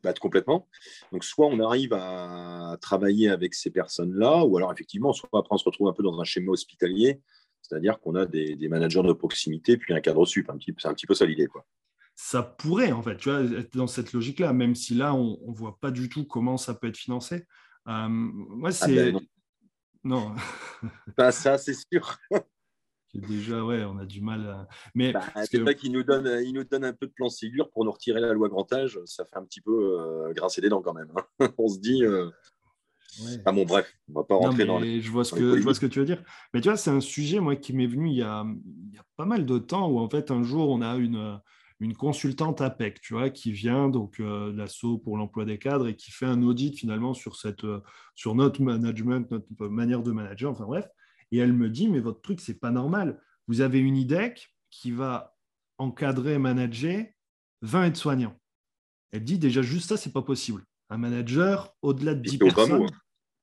battre 0.03 0.21
complètement. 0.21 0.67
Donc, 1.11 1.23
soit 1.23 1.47
on 1.47 1.59
arrive 1.59 1.93
à 1.93 2.77
travailler 2.81 3.29
avec 3.29 3.53
ces 3.53 3.71
personnes-là, 3.71 4.43
ou 4.45 4.57
alors 4.57 4.71
effectivement, 4.71 5.13
soit 5.13 5.29
après 5.33 5.53
on 5.53 5.57
se 5.57 5.65
retrouve 5.65 5.87
un 5.87 5.93
peu 5.93 6.03
dans 6.03 6.19
un 6.19 6.23
schéma 6.23 6.51
hospitalier, 6.51 7.21
c'est-à-dire 7.61 7.99
qu'on 7.99 8.15
a 8.15 8.25
des, 8.25 8.67
managers 8.69 9.03
de 9.03 9.13
proximité, 9.13 9.77
puis 9.77 9.93
un 9.93 10.01
cadre 10.01 10.25
sup. 10.25 10.51
C'est 10.77 10.87
un 10.87 10.93
petit 10.93 11.07
peu 11.07 11.15
ça 11.15 11.25
l'idée. 11.25 11.47
Quoi. 11.47 11.65
Ça 12.15 12.43
pourrait, 12.43 12.91
en 12.91 13.01
fait, 13.01 13.17
tu 13.17 13.29
vois, 13.29 13.41
être 13.41 13.75
dans 13.75 13.87
cette 13.87 14.13
logique-là, 14.13 14.53
même 14.53 14.75
si 14.75 14.93
là, 14.93 15.13
on 15.13 15.39
ne 15.47 15.55
voit 15.55 15.77
pas 15.79 15.91
du 15.91 16.09
tout 16.09 16.25
comment 16.25 16.57
ça 16.57 16.75
peut 16.75 16.87
être 16.87 16.97
financé. 16.97 17.45
Euh, 17.87 18.07
moi, 18.07 18.69
ah 18.69 18.71
c'est. 18.71 19.11
Ben 19.11 19.19
non. 20.03 20.35
pas 21.17 21.31
ça, 21.31 21.57
c'est 21.57 21.73
sûr. 21.73 22.17
Déjà, 23.19 23.63
ouais, 23.63 23.83
on 23.83 23.97
a 23.97 24.05
du 24.05 24.21
mal 24.21 24.67
Mais 24.93 25.11
bah, 25.11 25.23
c'est 25.49 25.59
vrai 25.59 25.75
qu'il 25.75 25.91
nous 25.91 26.03
donne, 26.03 26.41
il 26.43 26.53
nous 26.53 26.63
donne 26.63 26.85
un 26.85 26.93
peu 26.93 27.07
de 27.07 27.11
plan 27.11 27.29
Ségur 27.29 27.69
pour 27.71 27.85
nous 27.85 27.91
retirer 27.91 28.19
la 28.19 28.33
loi 28.33 28.49
grand 28.49 28.71
âge. 28.73 28.99
Ça 29.05 29.25
fait 29.25 29.37
un 29.37 29.45
petit 29.45 29.61
peu 29.61 29.71
euh, 29.71 30.33
grincer 30.33 30.61
des 30.61 30.69
dents 30.69 30.81
quand 30.81 30.93
même. 30.93 31.11
Hein. 31.15 31.49
on 31.57 31.67
se 31.67 31.79
dit. 31.79 32.03
Euh, 32.03 32.29
ah 33.45 33.51
bon, 33.51 33.65
bref, 33.65 33.93
on 34.09 34.13
va 34.13 34.23
pas 34.23 34.35
rentrer 34.35 34.65
dans 34.65 34.79
les. 34.79 35.01
Je 35.01 35.09
vois, 35.11 35.23
ce 35.23 35.33
que, 35.33 35.57
je 35.57 35.63
vois 35.63 35.73
ce 35.73 35.79
que 35.79 35.85
tu 35.85 35.99
veux 35.99 36.05
dire. 36.05 36.21
Mais 36.53 36.61
tu 36.61 36.67
vois, 36.67 36.77
c'est 36.77 36.91
un 36.91 36.99
sujet, 36.99 37.39
moi, 37.39 37.55
qui 37.55 37.73
m'est 37.73 37.87
venu 37.87 38.09
il 38.09 38.17
y, 38.17 38.21
a, 38.21 38.45
il 38.45 38.95
y, 38.95 38.97
a, 38.97 39.05
pas 39.15 39.25
mal 39.25 39.45
de 39.45 39.57
temps 39.57 39.89
où, 39.89 39.99
en 39.99 40.09
fait, 40.09 40.31
un 40.31 40.43
jour, 40.43 40.69
on 40.69 40.81
a 40.81 40.95
une, 40.95 41.39
une 41.79 41.95
consultante 41.95 42.59
APEC, 42.61 42.99
tu 42.99 43.13
vois, 43.13 43.29
qui 43.29 43.51
vient 43.53 43.89
donc 43.89 44.19
euh, 44.19 44.51
l'assaut 44.53 44.97
pour 44.97 45.17
l'emploi 45.17 45.45
des 45.45 45.57
cadres 45.57 45.87
et 45.87 45.95
qui 45.95 46.11
fait 46.11 46.25
un 46.25 46.41
audit 46.43 46.77
finalement 46.77 47.13
sur, 47.13 47.37
cette, 47.37 47.65
sur 48.15 48.35
notre 48.35 48.61
management, 48.61 49.31
notre 49.31 49.67
manière 49.67 50.03
de 50.03 50.11
manager, 50.11 50.51
enfin 50.51 50.65
bref. 50.65 50.85
Et 51.31 51.37
elle 51.37 51.53
me 51.53 51.69
dit, 51.69 51.87
mais 51.87 51.99
votre 51.99 52.21
truc, 52.21 52.39
c'est 52.39 52.59
pas 52.59 52.71
normal. 52.71 53.21
Vous 53.47 53.61
avez 53.61 53.79
une 53.79 53.97
IDEC 53.97 54.53
qui 54.69 54.91
va 54.91 55.37
encadrer, 55.77 56.37
manager 56.37 57.05
20 57.61 57.85
aides-soignants. 57.85 58.39
Elle 59.11 59.23
dit 59.23 59.39
déjà 59.39 59.61
juste 59.61 59.89
ça, 59.89 59.97
c'est 59.97 60.13
pas 60.13 60.21
possible. 60.21 60.63
Un 60.89 60.97
manager 60.97 61.75
au-delà 61.81 62.13
de 62.13 62.21
10 62.21 62.37
personnes. 62.37 62.83
Hein. 62.83 62.87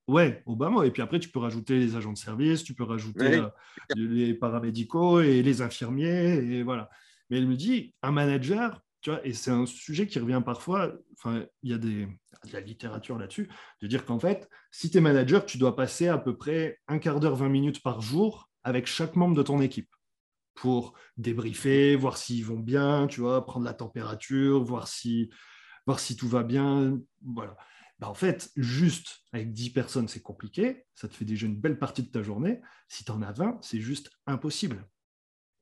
Ouais, 0.09 0.43
au 0.47 0.57
bas 0.57 0.69
mot. 0.69 0.83
Et 0.83 0.91
puis 0.91 1.03
après, 1.03 1.21
tu 1.21 1.29
peux 1.29 1.39
rajouter 1.39 1.79
les 1.79 1.97
agents 1.97 2.13
de 2.13 2.19
service, 2.19 2.65
tu 2.65 2.75
peux 2.75 2.85
rajouter 2.85 3.37
euh, 3.37 3.49
les 3.95 4.35
paramédicaux 4.35 5.21
et 5.21 5.43
les 5.43 5.63
infirmiers, 5.63 6.35
et 6.35 6.63
voilà. 6.63 6.91
Mais 7.31 7.39
elle 7.39 7.47
me 7.47 7.57
dit, 7.57 7.95
un 8.03 8.13
manager, 8.13 8.83
tu 9.03 9.11
vois, 9.11 9.25
et 9.27 9.33
c'est 9.33 9.51
un 9.51 9.67
sujet 9.67 10.07
qui 10.07 10.19
revient 10.19 10.43
parfois, 10.45 10.93
enfin, 11.15 11.45
il 11.63 11.71
y 11.71 11.75
a 11.75 11.79
des, 11.79 12.07
de 12.07 12.53
la 12.53 12.61
littérature 12.61 13.19
là-dessus, 13.19 13.51
de 13.81 13.87
dire 13.87 14.05
qu'en 14.05 14.19
fait, 14.19 14.49
si 14.71 14.91
tu 14.91 14.99
es 14.99 15.01
manager, 15.01 15.45
tu 15.45 15.59
dois 15.59 15.77
passer 15.77 16.09
à 16.09 16.19
peu 16.19 16.37
près 16.37 16.79
un 16.87 16.99
quart 16.99 17.21
d'heure, 17.21 17.37
20 17.37 17.49
minutes 17.49 17.83
par 17.83 18.01
jour 18.01 18.49
avec 18.65 18.87
chaque 18.87 19.17
membre 19.17 19.37
de 19.37 19.43
ton 19.43 19.61
équipe 19.61 19.91
pour 20.55 20.95
débriefer, 21.17 21.97
voir 21.97 22.17
s'ils 22.17 22.45
vont 22.45 22.61
bien, 22.61 23.09
tu 23.09 23.21
vois, 23.21 23.45
prendre 23.45 23.65
la 23.65 23.75
température, 23.75 24.63
voir 24.63 24.87
si, 24.87 25.31
voir 25.87 25.99
si 25.99 26.17
tout 26.17 26.29
va 26.29 26.45
bien. 26.45 26.99
Voilà. 27.25 27.57
Bah, 27.99 28.09
en 28.09 28.15
fait, 28.15 28.51
juste 28.57 29.23
avec 29.33 29.53
10 29.53 29.71
personnes, 29.71 30.09
c'est 30.09 30.23
compliqué. 30.23 30.85
Ça 30.95 31.09
te 31.09 31.15
fait 31.15 31.25
déjà 31.25 31.47
une 31.47 31.59
belle 31.59 31.79
partie 31.79 32.03
de 32.03 32.11
ta 32.11 32.23
journée. 32.23 32.61
Si 32.89 33.05
tu 33.05 33.11
en 33.11 33.23
as 33.23 33.33
20, 33.33 33.59
c'est 33.63 33.81
juste 33.81 34.11
impossible. 34.27 34.87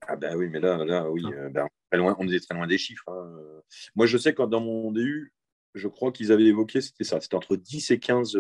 Ah 0.06 0.16
ben 0.16 0.36
oui, 0.36 0.48
mais 0.48 0.60
là, 0.60 0.84
là 0.84 1.10
oui, 1.10 1.22
euh, 1.26 1.50
ben, 1.50 1.68
on 1.92 2.28
est 2.28 2.40
très 2.40 2.54
loin 2.54 2.66
des 2.66 2.78
chiffres. 2.78 3.08
Hein. 3.08 3.62
Moi, 3.96 4.06
je 4.06 4.18
sais 4.18 4.34
que 4.34 4.42
dans 4.42 4.60
mon 4.60 4.92
DU, 4.92 5.32
je 5.74 5.88
crois 5.88 6.12
qu'ils 6.12 6.32
avaient 6.32 6.44
évoqué, 6.44 6.80
c'était 6.80 7.04
ça, 7.04 7.20
c'était 7.20 7.36
entre 7.36 7.56
10 7.56 7.90
et 7.90 7.98
15, 7.98 8.38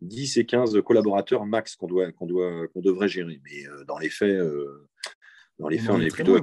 10 0.00 0.36
euh, 0.36 0.40
et 0.40 0.46
15 0.46 0.80
collaborateurs 0.82 1.46
max 1.46 1.76
qu'on 1.76 1.86
doit, 1.86 2.10
qu'on 2.12 2.26
doit, 2.26 2.68
qu'on 2.68 2.80
devrait 2.80 3.08
gérer. 3.08 3.40
Mais 3.44 3.66
euh, 3.66 3.84
dans 3.84 3.98
les 3.98 4.10
faits, 4.10 4.40
dans 5.58 5.68
les 5.68 5.78
faits, 5.78 5.90
on, 5.90 6.00
est, 6.00 6.08
plutôt, 6.08 6.38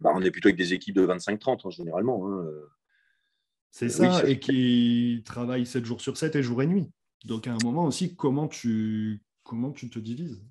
bah, 0.00 0.12
on 0.14 0.22
est 0.22 0.30
plutôt 0.30 0.48
avec 0.48 0.56
des 0.56 0.74
équipes 0.74 0.96
de 0.96 1.06
25-30 1.06 1.60
hein, 1.64 1.70
généralement. 1.70 2.28
Hein. 2.28 2.46
C'est 3.70 3.88
ça, 3.88 4.28
et 4.28 4.38
qui 4.38 5.22
travaillent 5.24 5.64
7 5.64 5.84
jours 5.84 6.02
sur 6.02 6.18
7 6.18 6.36
et 6.36 6.42
jour 6.42 6.62
et 6.62 6.66
nuit. 6.66 6.90
Donc 7.24 7.46
à 7.46 7.52
un 7.52 7.58
moment 7.62 7.86
aussi, 7.86 8.14
comment 8.14 8.48
tu, 8.48 9.22
comment 9.44 9.72
tu 9.72 9.88
te 9.88 9.98
divises? 9.98 10.44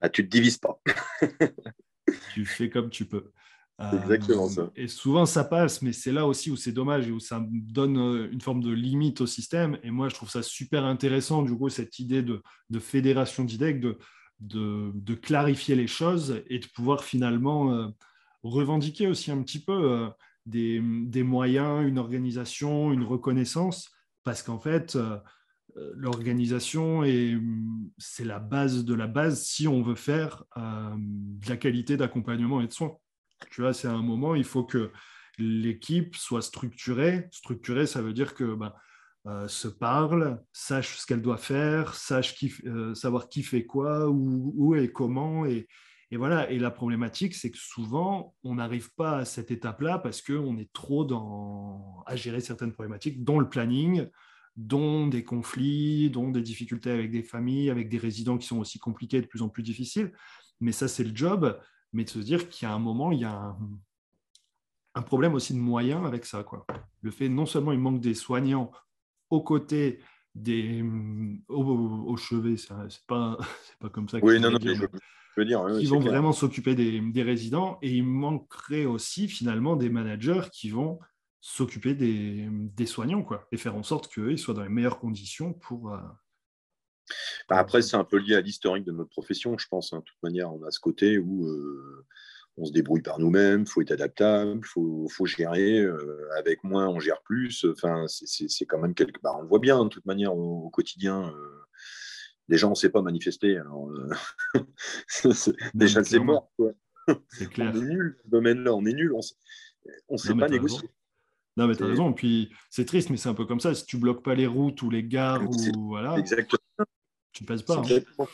Ah, 0.00 0.08
Tu 0.08 0.22
ne 0.22 0.26
te 0.26 0.30
divises 0.30 0.58
pas. 0.58 0.80
tu 2.34 2.44
fais 2.44 2.70
comme 2.70 2.90
tu 2.90 3.04
peux. 3.04 3.30
Exactement 3.92 4.46
euh, 4.46 4.48
ça. 4.48 4.70
Et 4.74 4.88
souvent 4.88 5.24
ça 5.24 5.44
passe, 5.44 5.82
mais 5.82 5.92
c'est 5.92 6.10
là 6.10 6.26
aussi 6.26 6.50
où 6.50 6.56
c'est 6.56 6.72
dommage 6.72 7.06
et 7.06 7.12
où 7.12 7.20
ça 7.20 7.44
donne 7.48 7.96
euh, 7.96 8.28
une 8.32 8.40
forme 8.40 8.60
de 8.60 8.72
limite 8.72 9.20
au 9.20 9.26
système. 9.26 9.78
Et 9.84 9.90
moi, 9.90 10.08
je 10.08 10.14
trouve 10.16 10.30
ça 10.30 10.42
super 10.42 10.84
intéressant, 10.84 11.42
du 11.42 11.56
coup, 11.56 11.68
cette 11.68 11.98
idée 12.00 12.22
de, 12.22 12.42
fédération 12.80 13.44
d'IDEC, 13.44 13.80
de, 13.80 13.96
de, 14.40 15.14
clarifier 15.14 15.76
les 15.76 15.86
choses 15.86 16.42
et 16.48 16.58
de 16.58 16.66
pouvoir 16.66 17.04
finalement 17.04 17.72
euh, 17.72 17.86
revendiquer 18.42 19.06
aussi 19.06 19.30
un 19.30 19.42
petit 19.42 19.62
peu 19.62 20.08
des, 20.44 20.82
des, 20.82 21.22
moyens, 21.22 21.86
une 21.86 21.98
organisation, 21.98 22.92
une 22.92 23.04
reconnaissance, 23.04 23.90
parce 24.24 24.42
qu'en 24.42 24.58
fait, 24.58 24.98
l'organisation, 25.74 27.02
c'est 27.98 28.24
la 28.24 28.38
base 28.38 28.84
de 28.84 28.94
la 28.94 29.06
base 29.06 29.42
si 29.42 29.68
on 29.68 29.82
veut 29.82 29.94
faire 29.94 30.44
de 30.56 31.48
la 31.48 31.56
qualité 31.56 31.96
d'accompagnement 31.96 32.60
et 32.60 32.66
de 32.66 32.72
soins. 32.72 32.96
Tu 33.50 33.60
vois, 33.60 33.72
c'est 33.72 33.88
un 33.88 34.02
moment, 34.02 34.34
il 34.34 34.44
faut 34.44 34.64
que 34.64 34.90
l'équipe 35.38 36.16
soit 36.16 36.42
structurée. 36.42 37.28
Structurée, 37.30 37.86
ça 37.86 38.02
veut 38.02 38.12
dire 38.12 38.34
que 38.34 38.54
ben, 38.54 38.72
euh, 39.26 39.48
se 39.48 39.68
parle, 39.68 40.42
sache 40.52 40.96
ce 40.96 41.06
qu'elle 41.06 41.22
doit 41.22 41.36
faire, 41.36 41.94
sache 41.94 42.34
qui, 42.34 42.52
euh, 42.66 42.94
savoir 42.94 43.28
qui 43.28 43.42
fait 43.42 43.64
quoi, 43.64 44.08
où, 44.08 44.52
où 44.56 44.74
et 44.74 44.90
comment. 44.90 45.46
Et, 45.46 45.68
et, 46.10 46.16
voilà. 46.16 46.50
Et 46.50 46.58
la 46.58 46.70
problématique, 46.70 47.34
c'est 47.34 47.50
que 47.50 47.58
souvent, 47.58 48.34
on 48.42 48.56
n'arrive 48.56 48.92
pas 48.94 49.18
à 49.18 49.24
cette 49.24 49.50
étape-là 49.50 49.98
parce 49.98 50.22
qu'on 50.22 50.56
est 50.58 50.72
trop 50.72 51.04
dans, 51.04 52.02
à 52.06 52.16
gérer 52.16 52.40
certaines 52.40 52.72
problématiques, 52.72 53.24
dont 53.24 53.38
le 53.38 53.48
planning, 53.48 54.08
dont 54.58 55.06
des 55.06 55.24
conflits, 55.24 56.10
dont 56.10 56.30
des 56.30 56.42
difficultés 56.42 56.90
avec 56.90 57.10
des 57.10 57.22
familles, 57.22 57.70
avec 57.70 57.88
des 57.88 57.98
résidents 57.98 58.36
qui 58.36 58.46
sont 58.46 58.58
aussi 58.58 58.78
compliqués, 58.78 59.22
de 59.22 59.26
plus 59.26 59.40
en 59.40 59.48
plus 59.48 59.62
difficiles. 59.62 60.12
Mais 60.60 60.72
ça, 60.72 60.88
c'est 60.88 61.04
le 61.04 61.14
job 61.14 61.58
mais 61.92 62.04
de 62.04 62.10
se 62.10 62.18
dire 62.18 62.48
qu'il 62.48 62.68
y 62.68 62.70
a 62.70 62.74
un 62.74 62.78
moment, 62.78 63.12
il 63.12 63.20
y 63.20 63.24
a 63.24 63.56
un, 64.94 65.02
problème 65.02 65.34
aussi 65.34 65.54
de 65.54 65.58
moyens 65.58 66.04
avec 66.06 66.24
ça. 66.24 66.42
Quoi. 66.42 66.66
Le 67.02 67.10
fait, 67.10 67.28
non 67.28 67.46
seulement 67.46 67.72
il 67.72 67.78
manque 67.78 68.00
des 68.00 68.14
soignants 68.14 68.70
aux 69.30 69.42
côtés 69.42 70.00
des 70.34 70.84
au, 71.48 72.16
chevet, 72.16 72.56
c'est 72.56 73.06
pas 73.06 73.38
pas 73.80 73.88
comme 73.88 74.08
ça. 74.08 74.18
Oui, 74.22 74.38
non, 74.40 74.50
non, 74.50 74.58
je, 74.60 74.86
veux 75.36 75.44
dire, 75.44 75.64
ils 75.80 75.88
vont 75.88 76.00
vraiment 76.00 76.32
s'occuper 76.32 76.74
des, 76.74 77.00
des, 77.00 77.22
résidents 77.22 77.78
et 77.80 77.90
il 77.90 78.04
manquerait 78.04 78.84
aussi 78.84 79.28
finalement 79.28 79.76
des 79.76 79.88
managers 79.88 80.42
qui 80.52 80.70
vont 80.70 80.98
s'occuper 81.40 81.94
des, 81.94 82.48
des, 82.50 82.86
soignants 82.86 83.22
quoi 83.22 83.46
et 83.52 83.56
faire 83.56 83.76
en 83.76 83.82
sorte 83.82 84.12
qu'ils 84.12 84.38
soient 84.38 84.54
dans 84.54 84.62
les 84.62 84.68
meilleures 84.68 84.98
conditions 84.98 85.52
pour 85.52 85.92
euh, 85.92 85.98
bah, 87.48 87.56
après, 87.56 87.82
c'est 87.82 87.96
un 87.96 88.04
peu 88.04 88.18
lié 88.18 88.34
à 88.34 88.40
l'historique 88.40 88.84
de 88.84 88.92
notre 88.92 89.10
profession, 89.10 89.56
je 89.56 89.66
pense. 89.68 89.92
Hein. 89.92 89.98
De 89.98 90.04
toute 90.04 90.22
manière, 90.22 90.52
on 90.52 90.62
a 90.64 90.70
ce 90.70 90.80
côté 90.80 91.18
où 91.18 91.46
euh, 91.46 92.06
on 92.56 92.64
se 92.66 92.72
débrouille 92.72 93.02
par 93.02 93.18
nous-mêmes, 93.18 93.62
il 93.62 93.68
faut 93.68 93.80
être 93.80 93.92
adaptable, 93.92 94.60
il 94.62 94.66
faut, 94.66 95.08
faut, 95.10 95.26
gérer. 95.26 95.80
Euh, 95.80 96.28
avec 96.36 96.64
moins, 96.64 96.88
on 96.88 97.00
gère 97.00 97.22
plus. 97.22 97.64
Enfin, 97.64 98.04
c'est 98.08 98.66
quand 98.66 98.78
même 98.78 98.94
quelque 98.94 99.20
part. 99.20 99.34
Bah, 99.34 99.38
on 99.38 99.42
le 99.42 99.48
voit 99.48 99.60
bien, 99.60 99.82
de 99.84 99.88
toute 99.88 100.06
manière, 100.06 100.36
au, 100.36 100.68
quotidien. 100.70 101.32
Déjà, 102.48 102.66
on 102.66 102.70
ne 102.70 102.74
sait 102.74 102.90
pas 102.90 103.02
manifester. 103.02 103.60
déjà, 105.74 106.04
c'est 106.04 106.18
mort. 106.18 106.52
C'est 107.28 107.48
clair. 107.48 107.72
On 107.74 107.80
est 107.80 107.86
nul, 107.86 108.18
ce 108.22 108.28
domaine-là. 108.28 108.74
On 108.74 108.84
est 108.84 108.92
nul. 108.92 109.14
On 109.14 110.14
ne 110.14 110.18
sait 110.18 110.34
pas 110.34 110.48
négocier. 110.48 110.90
Non, 111.58 111.66
mais 111.66 111.74
tu 111.74 111.82
as 111.82 111.86
raison. 111.86 112.12
Puis 112.12 112.50
c'est 112.70 112.84
triste, 112.84 113.10
mais 113.10 113.16
c'est 113.16 113.28
un 113.28 113.34
peu 113.34 113.44
comme 113.44 113.58
ça. 113.58 113.74
Si 113.74 113.84
tu 113.84 113.96
bloques 113.96 114.22
pas 114.22 114.36
les 114.36 114.46
routes 114.46 114.80
ou 114.82 114.90
les 114.90 115.02
gares, 115.02 115.42
ou 115.42 115.88
voilà. 115.88 116.16
Exactement. 116.16 116.86
Tu 117.32 117.44
passes 117.44 117.62
pas. 117.62 117.82
Hein. 117.82 118.24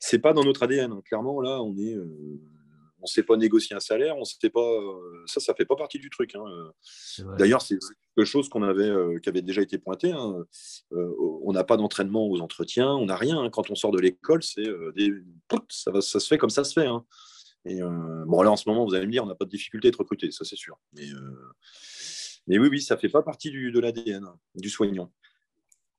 C'est 0.00 0.18
pas, 0.18 0.34
dans 0.34 0.44
notre 0.44 0.62
ADN. 0.62 0.92
Hein. 0.92 1.00
Clairement, 1.06 1.40
là, 1.40 1.62
on 1.62 1.76
est. 1.78 1.94
Euh, 1.94 2.40
on 3.00 3.04
ne 3.04 3.06
sait 3.06 3.22
pas 3.22 3.36
négocier 3.36 3.76
un 3.76 3.80
salaire, 3.80 4.16
on 4.18 4.24
sait 4.24 4.50
pas. 4.50 4.60
Euh, 4.60 5.22
ça, 5.26 5.40
ça 5.40 5.54
fait 5.54 5.64
pas 5.64 5.76
partie 5.76 5.98
du 5.98 6.10
truc. 6.10 6.34
Hein. 6.34 6.44
D'ailleurs, 7.38 7.62
c'est 7.62 7.78
quelque 8.14 8.26
chose 8.26 8.48
qu'on 8.48 8.64
avait, 8.64 8.88
euh, 8.88 9.18
qui 9.20 9.28
avait 9.28 9.40
déjà 9.40 9.62
été 9.62 9.78
pointé. 9.78 10.12
on 10.90 11.52
n'a 11.52 11.64
pas 11.64 11.78
d'entraînement 11.78 12.26
aux 12.26 12.40
entretiens, 12.40 12.90
on 12.90 13.06
n'a 13.06 13.16
rien. 13.16 13.48
Quand 13.50 13.70
on 13.70 13.74
sort 13.74 13.92
de 13.92 14.00
l'école, 14.00 14.42
c'est 14.42 14.66
des. 14.94 15.12
Ça, 15.70 15.90
va, 15.90 16.02
ça 16.02 16.20
se 16.20 16.26
fait 16.26 16.38
comme 16.38 16.50
ça 16.50 16.64
se 16.64 16.78
fait. 16.78 16.88
Et 17.68 17.80
bon, 17.80 18.42
là, 18.42 18.50
en 18.50 18.56
ce 18.56 18.68
moment, 18.68 18.84
vous 18.84 18.94
allez 18.94 19.06
me 19.06 19.12
dire, 19.12 19.22
on 19.24 19.26
n'a 19.26 19.34
pas 19.34 19.44
de 19.44 19.50
difficulté 19.50 19.88
à 19.88 19.90
être 19.90 20.00
recruté, 20.00 20.30
ça 20.30 20.44
c'est 20.44 20.56
sûr. 20.56 20.78
Mais 20.94 21.06
Mais 22.46 22.58
oui, 22.58 22.68
oui, 22.70 22.80
ça 22.80 22.94
ne 22.94 23.00
fait 23.00 23.08
pas 23.08 23.22
partie 23.22 23.50
du, 23.50 23.70
de 23.70 23.78
l'ADN 23.78 24.26
du 24.54 24.70
soignant. 24.70 25.12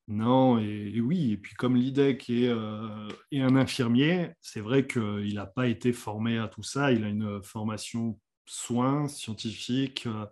Non, 0.09 0.57
et, 0.57 0.99
oui, 1.01 1.33
et 1.33 1.37
puis 1.37 1.53
comme 1.53 1.75
l'IDEC 1.75 2.31
est, 2.31 2.47
euh, 2.47 3.07
est, 3.31 3.41
un 3.41 3.55
infirmier, 3.55 4.31
c'est 4.41 4.59
vrai 4.59 4.87
qu'il 4.87 5.35
n'a 5.35 5.45
pas 5.45 5.67
été 5.67 5.93
formé 5.93 6.39
à 6.39 6.47
tout 6.47 6.63
ça. 6.63 6.91
Il 6.91 7.03
a 7.03 7.09
une 7.09 7.43
formation 7.43 8.19
soins 8.47 9.07
scientifiques 9.07 10.07
euh, 10.07 10.25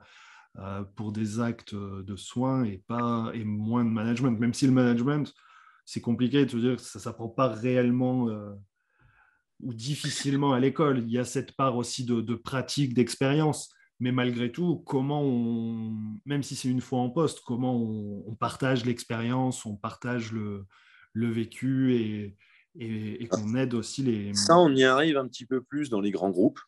euh, 0.58 0.84
pour 0.95 1.12
des 1.12 1.39
actes 1.39 1.76
de 1.76 2.15
soins 2.15 2.63
et, 2.63 2.80
pas, 2.88 3.30
et 3.36 3.43
moins 3.43 3.86
de 3.86 3.91
management. 3.91 4.39
Même 4.39 4.56
si 4.56 4.65
le 4.65 4.73
management, 4.73 5.32
c'est 5.86 6.02
compliqué 6.02 6.47
de 6.47 6.60
dire 6.60 6.80
ça 6.80 6.97
ne 6.97 7.04
s'apprend 7.04 7.30
pas 7.30 7.47
réellement 7.47 8.30
ou 9.62 9.74
difficilement 9.74 10.54
à 10.54 10.60
l'école. 10.60 11.00
Il 11.00 11.12
y 11.12 11.17
a 11.17 11.26
cette 11.26 11.56
part 11.56 11.78
aussi 11.78 12.06
de, 12.06 12.22
de 12.22 12.36
pratique, 12.36 12.93
d'expérience 12.93 13.74
mais 14.00 14.12
malgré 14.12 14.52
tout, 14.52 14.84
comment 14.86 15.24
on, 15.24 15.96
même 16.26 16.43
si 16.43 16.56
c'est 16.56 16.70
une 16.70 16.82
fois 16.82 17.00
en 17.00 17.10
poste, 17.10 17.41
comment 17.46 17.76
on, 17.76 18.36
partage 18.36 18.86
l'expérience, 18.86 19.65
on 19.65 19.76
partage 19.76 20.32
le, 20.32 20.65
le 21.13 21.32
vécu 21.32 21.96
et, 21.96 22.38
et, 22.76 23.28
qu'on 23.28 23.56
aide 23.56 23.74
aussi 23.74 24.04
les. 24.04 24.34
Ça, 24.36 24.58
on 24.58 24.74
y 24.76 24.84
arrive 24.84 25.17
un 25.17 25.28
petit 25.28 25.48
peu 25.48 25.63
plus 25.63 25.89
dans 25.89 26.00
les 26.00 26.12
grands 26.12 26.30
groupes. 26.30 26.60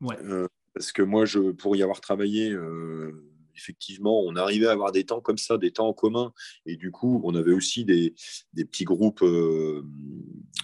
Ouais. 0.00 0.16
Euh, 0.22 0.46
parce 0.72 0.92
que 0.92 1.02
moi, 1.02 1.24
je, 1.24 1.50
pour 1.50 1.74
y 1.74 1.82
avoir 1.82 2.00
travaillé, 2.00 2.50
euh, 2.52 3.29
effectivement, 3.60 4.22
on 4.22 4.36
arrivait 4.36 4.66
à 4.66 4.72
avoir 4.72 4.92
des 4.92 5.04
temps 5.04 5.20
comme 5.20 5.38
ça, 5.38 5.58
des 5.58 5.70
temps 5.70 5.88
en 5.88 5.92
commun. 5.92 6.32
Et 6.66 6.76
du 6.76 6.90
coup, 6.90 7.20
on 7.24 7.34
avait 7.34 7.52
aussi 7.52 7.84
des, 7.84 8.14
petits 8.54 8.84
groupes, 8.84 9.22
euh, 9.22 9.84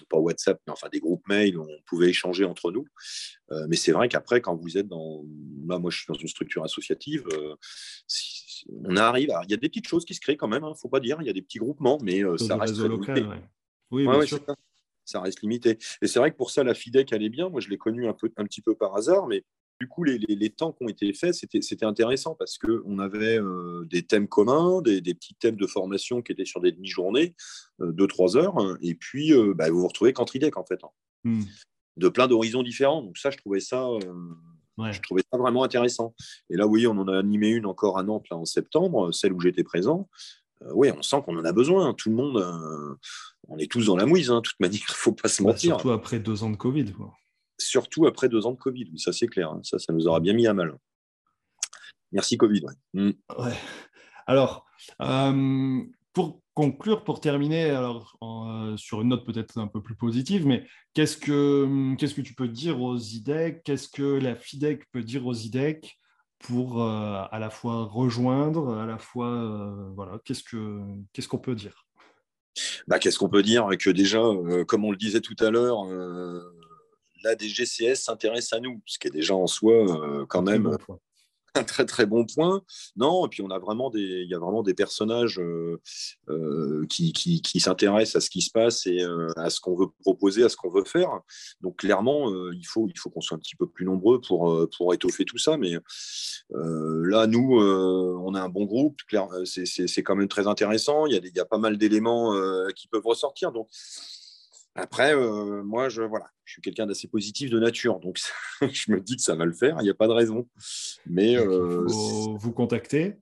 pas 0.08 0.18
WhatsApp, 0.18 0.60
mais 0.66 0.72
enfin 0.72 0.88
des 0.90 1.00
groupes 1.00 1.26
mail 1.28 1.58
où 1.58 1.62
on 1.62 1.82
pouvait 1.86 2.08
échanger 2.08 2.44
entre 2.44 2.72
nous. 2.72 2.86
Euh, 3.52 3.66
mais 3.68 3.76
c'est 3.76 3.92
vrai 3.92 4.08
qu'après, 4.08 4.40
quand 4.40 4.56
vous 4.56 4.78
êtes 4.78 4.88
dans. 4.88 5.24
Là, 5.68 5.78
moi, 5.78 5.90
je 5.90 5.98
suis 5.98 6.06
dans 6.08 6.18
une 6.18 6.28
structure 6.28 6.64
associative. 6.64 7.24
Euh, 7.32 7.54
on 8.84 8.96
arrive 8.96 9.30
Il 9.44 9.50
y 9.50 9.54
a 9.54 9.58
des 9.58 9.68
petites 9.68 9.88
choses 9.88 10.04
qui 10.04 10.14
se 10.14 10.20
créent 10.20 10.36
quand 10.36 10.48
même, 10.48 10.62
il 10.62 10.66
hein, 10.66 10.70
ne 10.70 10.74
faut 10.74 10.88
pas 10.88 11.00
dire. 11.00 11.18
Il 11.20 11.26
y 11.26 11.30
a 11.30 11.34
des 11.34 11.42
petits 11.42 11.58
groupements, 11.58 11.98
mais 12.02 12.22
ça 12.38 12.56
reste. 12.56 12.78
Local, 12.78 13.42
Oui, 13.90 14.06
bien 14.06 14.22
sûr. 14.22 14.40
Ça, 15.04 15.20
reste 15.20 15.40
limité. 15.42 15.78
Et 16.02 16.08
c'est 16.08 16.18
vrai 16.18 16.32
que 16.32 16.36
pour 16.36 16.50
ça, 16.50 16.64
la 16.64 16.74
FIDEC, 16.74 17.12
elle 17.12 17.22
est 17.22 17.28
bien. 17.28 17.48
Moi, 17.48 17.60
je 17.60 17.68
l'ai 17.68 17.78
connue 17.78 18.08
un, 18.08 18.12
peu, 18.12 18.32
un 18.36 18.44
petit 18.44 18.60
peu 18.60 18.74
par 18.74 18.96
hasard, 18.96 19.28
mais 19.28 19.44
du 19.80 19.88
coup, 19.88 20.04
les, 20.04 20.50
temps 20.50 20.72
qui 20.72 20.84
ont 20.84 20.88
été 20.88 21.12
faits, 21.12 21.34
c'était 21.34 21.84
intéressant 21.84 22.34
parce 22.34 22.56
qu'on 22.56 22.98
avait 22.98 23.38
euh, 23.38 23.84
des 23.90 24.02
thèmes 24.02 24.28
communs, 24.28 24.80
des, 24.80 25.02
petits 25.02 25.34
thèmes 25.34 25.56
de 25.56 25.66
formation 25.66 26.22
qui 26.22 26.32
étaient 26.32 26.46
sur 26.46 26.60
des 26.60 26.72
demi-journées, 26.72 27.34
euh, 27.80 27.92
deux, 27.92 28.06
trois 28.06 28.36
heures, 28.36 28.56
et 28.80 28.94
puis 28.94 29.32
euh, 29.32 29.52
bah, 29.54 29.68
vous 29.70 29.80
vous 29.80 29.88
retrouvez 29.88 30.12
qu'en 30.12 30.24
tridec, 30.24 30.56
en 30.56 30.64
fait, 30.64 30.82
hein. 30.82 30.90
hmm. 31.24 31.42
de 31.98 32.08
plein 32.08 32.26
d'horizons 32.26 32.62
différents. 32.62 33.02
Donc 33.02 33.18
ça, 33.18 33.30
je 33.30 33.36
trouvais 33.36 33.60
ça, 33.60 33.86
je 34.78 35.00
trouvais 35.02 35.22
ça 35.30 35.38
vraiment 35.38 35.62
intéressant. 35.62 36.14
Et 36.48 36.56
là, 36.56 36.66
oui, 36.66 36.86
on 36.86 36.92
en 36.92 37.08
a 37.08 37.18
animé 37.18 37.50
une 37.50 37.66
encore 37.66 37.98
à 37.98 38.02
Nantes 38.02 38.26
là, 38.30 38.38
en 38.38 38.46
septembre, 38.46 39.12
celle 39.12 39.34
où 39.34 39.40
j'étais 39.40 39.64
présent. 39.64 40.08
oui, 40.72 40.90
on 40.96 41.02
sent 41.02 41.18
qu'on 41.26 41.36
en 41.36 41.44
a 41.44 41.52
besoin. 41.52 41.88
Hein. 41.88 41.94
Tout 41.94 42.08
le 42.08 42.16
monde, 42.16 42.98
on 43.48 43.58
est 43.58 43.70
tous 43.70 43.86
dans 43.86 43.96
la 43.96 44.06
mouise, 44.06 44.30
hein, 44.30 44.36
de 44.36 44.40
toute 44.40 44.58
manière, 44.58 44.80
il 44.80 44.84
ne 44.90 44.94
faut 44.94 45.12
pas 45.12 45.28
se 45.28 45.42
bah, 45.42 45.50
mentir. 45.50 45.74
surtout 45.74 45.90
après 45.90 46.18
deux 46.18 46.44
ans 46.44 46.50
de 46.50 46.56
Covid. 46.56 46.92
Quoi 46.92 47.12
surtout 47.58 48.06
après 48.06 48.28
deux 48.28 48.46
ans 48.46 48.52
de 48.52 48.58
Covid. 48.58 48.90
Ça, 48.96 49.12
c'est 49.12 49.26
clair. 49.26 49.50
Hein. 49.50 49.60
Ça, 49.62 49.78
ça 49.78 49.92
nous 49.92 50.06
aura 50.06 50.20
bien 50.20 50.32
mis 50.32 50.46
à 50.46 50.54
mal. 50.54 50.76
Merci, 52.12 52.36
Covid. 52.36 52.62
Mm. 52.94 53.10
Alors, 54.26 54.66
euh, 55.02 55.82
pour 56.12 56.40
conclure, 56.54 57.04
pour 57.04 57.20
terminer, 57.20 57.70
alors, 57.70 58.16
euh, 58.22 58.76
sur 58.76 59.02
une 59.02 59.08
note 59.08 59.26
peut-être 59.26 59.58
un 59.58 59.66
peu 59.66 59.82
plus 59.82 59.96
positive, 59.96 60.46
mais 60.46 60.66
qu'est-ce 60.94 61.16
que, 61.16 61.94
qu'est-ce 61.96 62.14
que 62.14 62.22
tu 62.22 62.34
peux 62.34 62.48
dire 62.48 62.80
aux 62.80 62.96
IDEC 62.96 63.62
Qu'est-ce 63.62 63.88
que 63.88 64.18
la 64.18 64.34
FIDEC 64.34 64.90
peut 64.92 65.02
dire 65.02 65.26
aux 65.26 65.34
IDEC 65.34 65.98
pour 66.38 66.82
euh, 66.82 67.22
à 67.30 67.38
la 67.38 67.50
fois 67.50 67.84
rejoindre, 67.84 68.78
à 68.78 68.86
la 68.86 68.98
fois, 68.98 69.74
voilà, 69.94 70.18
qu'est-ce, 70.24 70.42
que, 70.42 70.80
qu'est-ce 71.12 71.28
qu'on 71.28 71.38
peut 71.38 71.54
dire? 71.54 71.86
Bah, 72.88 72.98
Qu'est-ce 72.98 73.18
qu'on 73.18 73.28
peut 73.28 73.42
dire? 73.42 73.68
Que 73.78 73.90
déjà, 73.90 74.22
comme 74.66 74.84
on 74.84 74.90
le 74.90 74.96
disait 74.96 75.20
tout 75.20 75.36
à 75.40 75.50
l'heure, 75.50 75.84
la 77.26 77.36
DGCS 77.36 77.96
s'intéresse 77.96 78.52
à 78.52 78.60
nous, 78.60 78.80
ce 78.86 78.98
qui 78.98 79.08
est 79.08 79.10
déjà 79.10 79.34
en 79.34 79.46
soi 79.46 79.74
euh, 79.74 80.24
quand 80.26 80.42
même 80.42 80.76
un 81.54 81.64
très 81.64 81.86
très 81.86 82.04
bon 82.04 82.26
point. 82.26 82.62
Non, 82.96 83.24
et 83.24 83.28
puis 83.30 83.40
on 83.40 83.50
a 83.50 83.58
vraiment 83.58 83.88
des, 83.88 84.00
il 84.00 84.28
y 84.28 84.34
a 84.34 84.38
vraiment 84.38 84.62
des 84.62 84.74
personnages 84.74 85.40
euh, 85.40 85.80
euh, 86.28 86.84
qui, 86.90 87.14
qui, 87.14 87.60
s'intéressent 87.60 88.16
à 88.16 88.20
ce 88.20 88.28
qui 88.28 88.42
se 88.42 88.50
passe 88.50 88.86
et 88.86 89.02
à 89.36 89.48
ce 89.48 89.58
qu'on 89.60 89.74
veut 89.74 89.86
proposer, 90.02 90.44
à 90.44 90.50
ce 90.50 90.56
qu'on 90.56 90.70
veut 90.70 90.84
faire. 90.84 91.08
Donc 91.62 91.78
clairement, 91.78 92.30
il 92.52 92.66
faut, 92.66 92.88
il 92.88 92.98
faut 92.98 93.08
qu'on 93.08 93.22
soit 93.22 93.38
un 93.38 93.40
petit 93.40 93.56
peu 93.56 93.66
plus 93.66 93.86
nombreux 93.86 94.20
pour, 94.20 94.68
pour 94.76 94.92
étoffer 94.92 95.24
tout 95.24 95.38
ça. 95.38 95.56
Mais 95.56 95.72
là, 96.50 97.26
nous, 97.26 97.58
on 97.58 98.34
a 98.34 98.40
un 98.42 98.50
bon 98.50 98.66
groupe. 98.66 99.00
C'est 99.46 100.02
quand 100.02 100.14
même 100.14 100.28
très 100.28 100.46
intéressant. 100.46 101.06
Il 101.06 101.14
y 101.14 101.16
a, 101.16 101.20
il 101.24 101.34
y 101.34 101.40
a 101.40 101.46
pas 101.46 101.58
mal 101.58 101.78
d'éléments 101.78 102.34
qui 102.76 102.86
peuvent 102.88 103.06
ressortir. 103.06 103.50
Donc 103.50 103.68
après, 104.76 105.14
euh, 105.14 105.62
moi, 105.62 105.88
je, 105.88 106.02
voilà, 106.02 106.26
je 106.44 106.52
suis 106.52 106.62
quelqu'un 106.62 106.86
d'assez 106.86 107.08
positif 107.08 107.50
de 107.50 107.58
nature, 107.58 107.98
donc 107.98 108.18
je 108.60 108.92
me 108.92 109.00
dis 109.00 109.16
que 109.16 109.22
ça 109.22 109.34
va 109.34 109.46
le 109.46 109.52
faire, 109.52 109.76
il 109.80 109.84
n'y 109.84 109.90
a 109.90 109.94
pas 109.94 110.06
de 110.06 110.12
raison. 110.12 110.48
Mais 111.06 111.36
euh, 111.36 111.86
vous 111.86 112.52
contacter, 112.52 113.16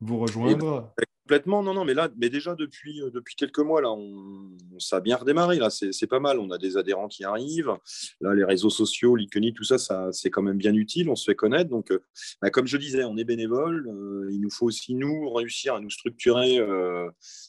vous 0.00 0.18
rejoindre. 0.18 0.94
complètement, 1.24 1.64
non, 1.64 1.74
non, 1.74 1.84
mais 1.84 1.94
là, 1.94 2.08
mais 2.16 2.30
déjà 2.30 2.54
depuis, 2.54 3.02
euh, 3.02 3.10
depuis 3.10 3.34
quelques 3.34 3.58
mois, 3.58 3.82
là, 3.82 3.90
on, 3.90 4.56
ça 4.78 4.96
a 4.98 5.00
bien 5.00 5.16
redémarré, 5.16 5.58
là, 5.58 5.68
c'est 5.70 6.06
pas 6.06 6.20
mal. 6.20 6.38
On 6.38 6.50
a 6.52 6.58
des 6.58 6.76
adhérents 6.76 7.08
qui 7.08 7.24
arrivent. 7.24 7.76
Là, 8.20 8.32
les 8.34 8.44
réseaux 8.44 8.70
sociaux, 8.70 9.16
l'ICONI, 9.16 9.52
tout 9.52 9.64
ça, 9.64 9.78
ça 9.78 10.10
c'est 10.12 10.30
quand 10.30 10.42
même 10.42 10.58
bien 10.58 10.74
utile, 10.74 11.10
on 11.10 11.16
se 11.16 11.24
fait 11.24 11.34
connaître. 11.34 11.70
Donc, 11.70 11.92
bah, 12.40 12.50
comme 12.50 12.68
je 12.68 12.76
disais, 12.76 13.02
on 13.02 13.16
est 13.16 13.24
bénévole. 13.24 13.84
il 14.30 14.40
nous 14.40 14.50
faut 14.50 14.66
aussi, 14.66 14.94
nous, 14.94 15.28
réussir 15.32 15.74
à 15.74 15.80
nous 15.80 15.90
structurer 15.90 16.60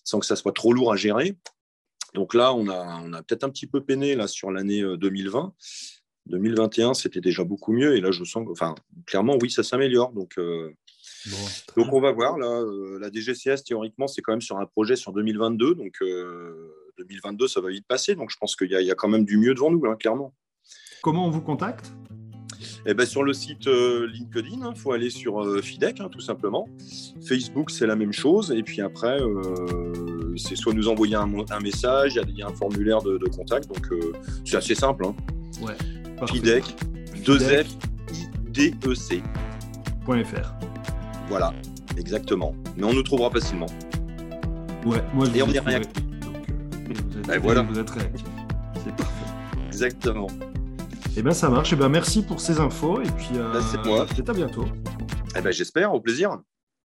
sans 0.03 0.19
que 0.19 0.25
ça 0.25 0.35
soit 0.35 0.53
trop 0.53 0.73
lourd 0.73 0.91
à 0.91 0.95
gérer. 0.95 1.37
Donc 2.13 2.33
là, 2.33 2.53
on 2.53 2.67
a, 2.67 3.01
on 3.03 3.13
a 3.13 3.23
peut-être 3.23 3.43
un 3.43 3.49
petit 3.49 3.67
peu 3.67 3.81
peiné 3.81 4.15
là, 4.15 4.27
sur 4.27 4.51
l'année 4.51 4.81
2020. 4.97 5.45
Euh, 5.45 5.49
2021, 6.27 6.93
c'était 6.93 7.21
déjà 7.21 7.43
beaucoup 7.43 7.73
mieux. 7.73 7.95
Et 7.95 8.01
là, 8.01 8.11
je 8.11 8.23
sens, 8.23 8.47
enfin, 8.49 8.75
clairement, 9.05 9.37
oui, 9.41 9.49
ça 9.49 9.63
s'améliore. 9.63 10.11
Donc, 10.13 10.37
euh, 10.37 10.71
donc, 11.75 11.93
on 11.93 12.01
va 12.01 12.11
voir. 12.11 12.37
Là, 12.37 12.61
euh, 12.61 12.99
la 12.99 13.09
DGCS, 13.11 13.63
théoriquement, 13.65 14.07
c'est 14.07 14.21
quand 14.21 14.33
même 14.33 14.41
sur 14.41 14.57
un 14.57 14.65
projet 14.65 14.95
sur 14.95 15.13
2022. 15.13 15.75
Donc, 15.75 15.97
2022, 16.97 17.47
ça 17.47 17.61
va 17.61 17.69
vite 17.69 17.87
passer. 17.87 18.15
Donc, 18.15 18.29
je 18.29 18.37
pense 18.37 18.55
qu'il 18.55 18.71
y, 18.71 18.75
y, 18.75 18.91
a 18.91 18.95
quand 18.95 19.09
même 19.09 19.25
du 19.25 19.37
mieux 19.37 19.53
devant 19.53 19.71
nous, 19.71 19.83
hein, 19.85 19.95
clairement. 19.95 20.33
Comment 21.01 21.25
on 21.25 21.31
vous 21.31 21.41
contacte? 21.41 21.93
Eh 22.85 22.93
ben, 22.93 23.05
sur 23.05 23.23
le 23.23 23.33
site 23.33 23.67
LinkedIn, 23.67 24.57
il 24.57 24.63
hein, 24.63 24.73
faut 24.75 24.91
aller 24.91 25.09
sur 25.09 25.63
FIDEC, 25.63 26.01
hein, 26.01 26.09
tout 26.09 26.19
simplement. 26.19 26.67
Facebook, 27.25 27.71
c'est 27.71 27.87
la 27.87 27.95
même 27.95 28.13
chose. 28.13 28.51
Et 28.51 28.61
puis 28.61 28.81
après, 28.81 29.19
c'est 30.37 30.55
soit 30.55 30.73
nous 30.73 30.87
envoyer 30.87 31.15
un, 31.15 31.27
message, 31.61 32.19
il 32.27 32.37
y, 32.37 32.41
a 32.41 32.47
un 32.47 32.53
formulaire 32.53 33.01
de, 33.01 33.17
contact, 33.35 33.67
donc 33.67 33.91
euh, 33.91 34.13
c'est 34.45 34.57
assez 34.57 34.75
simple. 34.75 35.05
Hein. 35.05 35.15
Ouais. 35.61 35.75
FIDEC, 36.27 36.63
2F, 37.23 37.65
I-D-E-C. 38.13 39.23
.fr. 40.05 40.53
Voilà, 41.29 41.53
exactement. 41.97 42.53
Mais 42.75 42.83
on 42.83 42.93
nous 42.93 43.03
trouvera 43.03 43.29
facilement. 43.29 43.67
Ouais, 44.85 45.01
moi 45.13 45.25
je 45.25 45.37
Et 45.37 45.43
on 45.43 45.47
est 45.47 45.59
réactif. 45.59 46.03
Euh, 46.03 46.93
vous, 47.09 47.17
êtes, 47.19 47.27
ben 47.27 47.39
voilà. 47.39 47.61
vous 47.61 47.79
êtes 47.79 47.89
réactif. 47.89 48.25
C'est 48.83 48.95
parfait. 48.95 49.25
Exactement. 49.67 50.27
Eh 51.15 51.21
bien, 51.21 51.33
ça 51.33 51.49
marche. 51.49 51.73
Eh 51.73 51.75
ben, 51.75 51.89
merci 51.89 52.23
pour 52.23 52.39
ces 52.39 52.59
infos. 52.59 53.01
Et 53.01 53.11
puis, 53.11 53.29
euh, 53.35 53.51
ben, 53.53 53.61
c'est 53.61 53.85
moi. 53.85 54.05
À 54.27 54.33
bientôt. 54.33 54.65
Eh 55.35 55.41
ben, 55.41 55.51
j'espère. 55.51 55.93
Au 55.93 55.99
plaisir. 55.99 56.39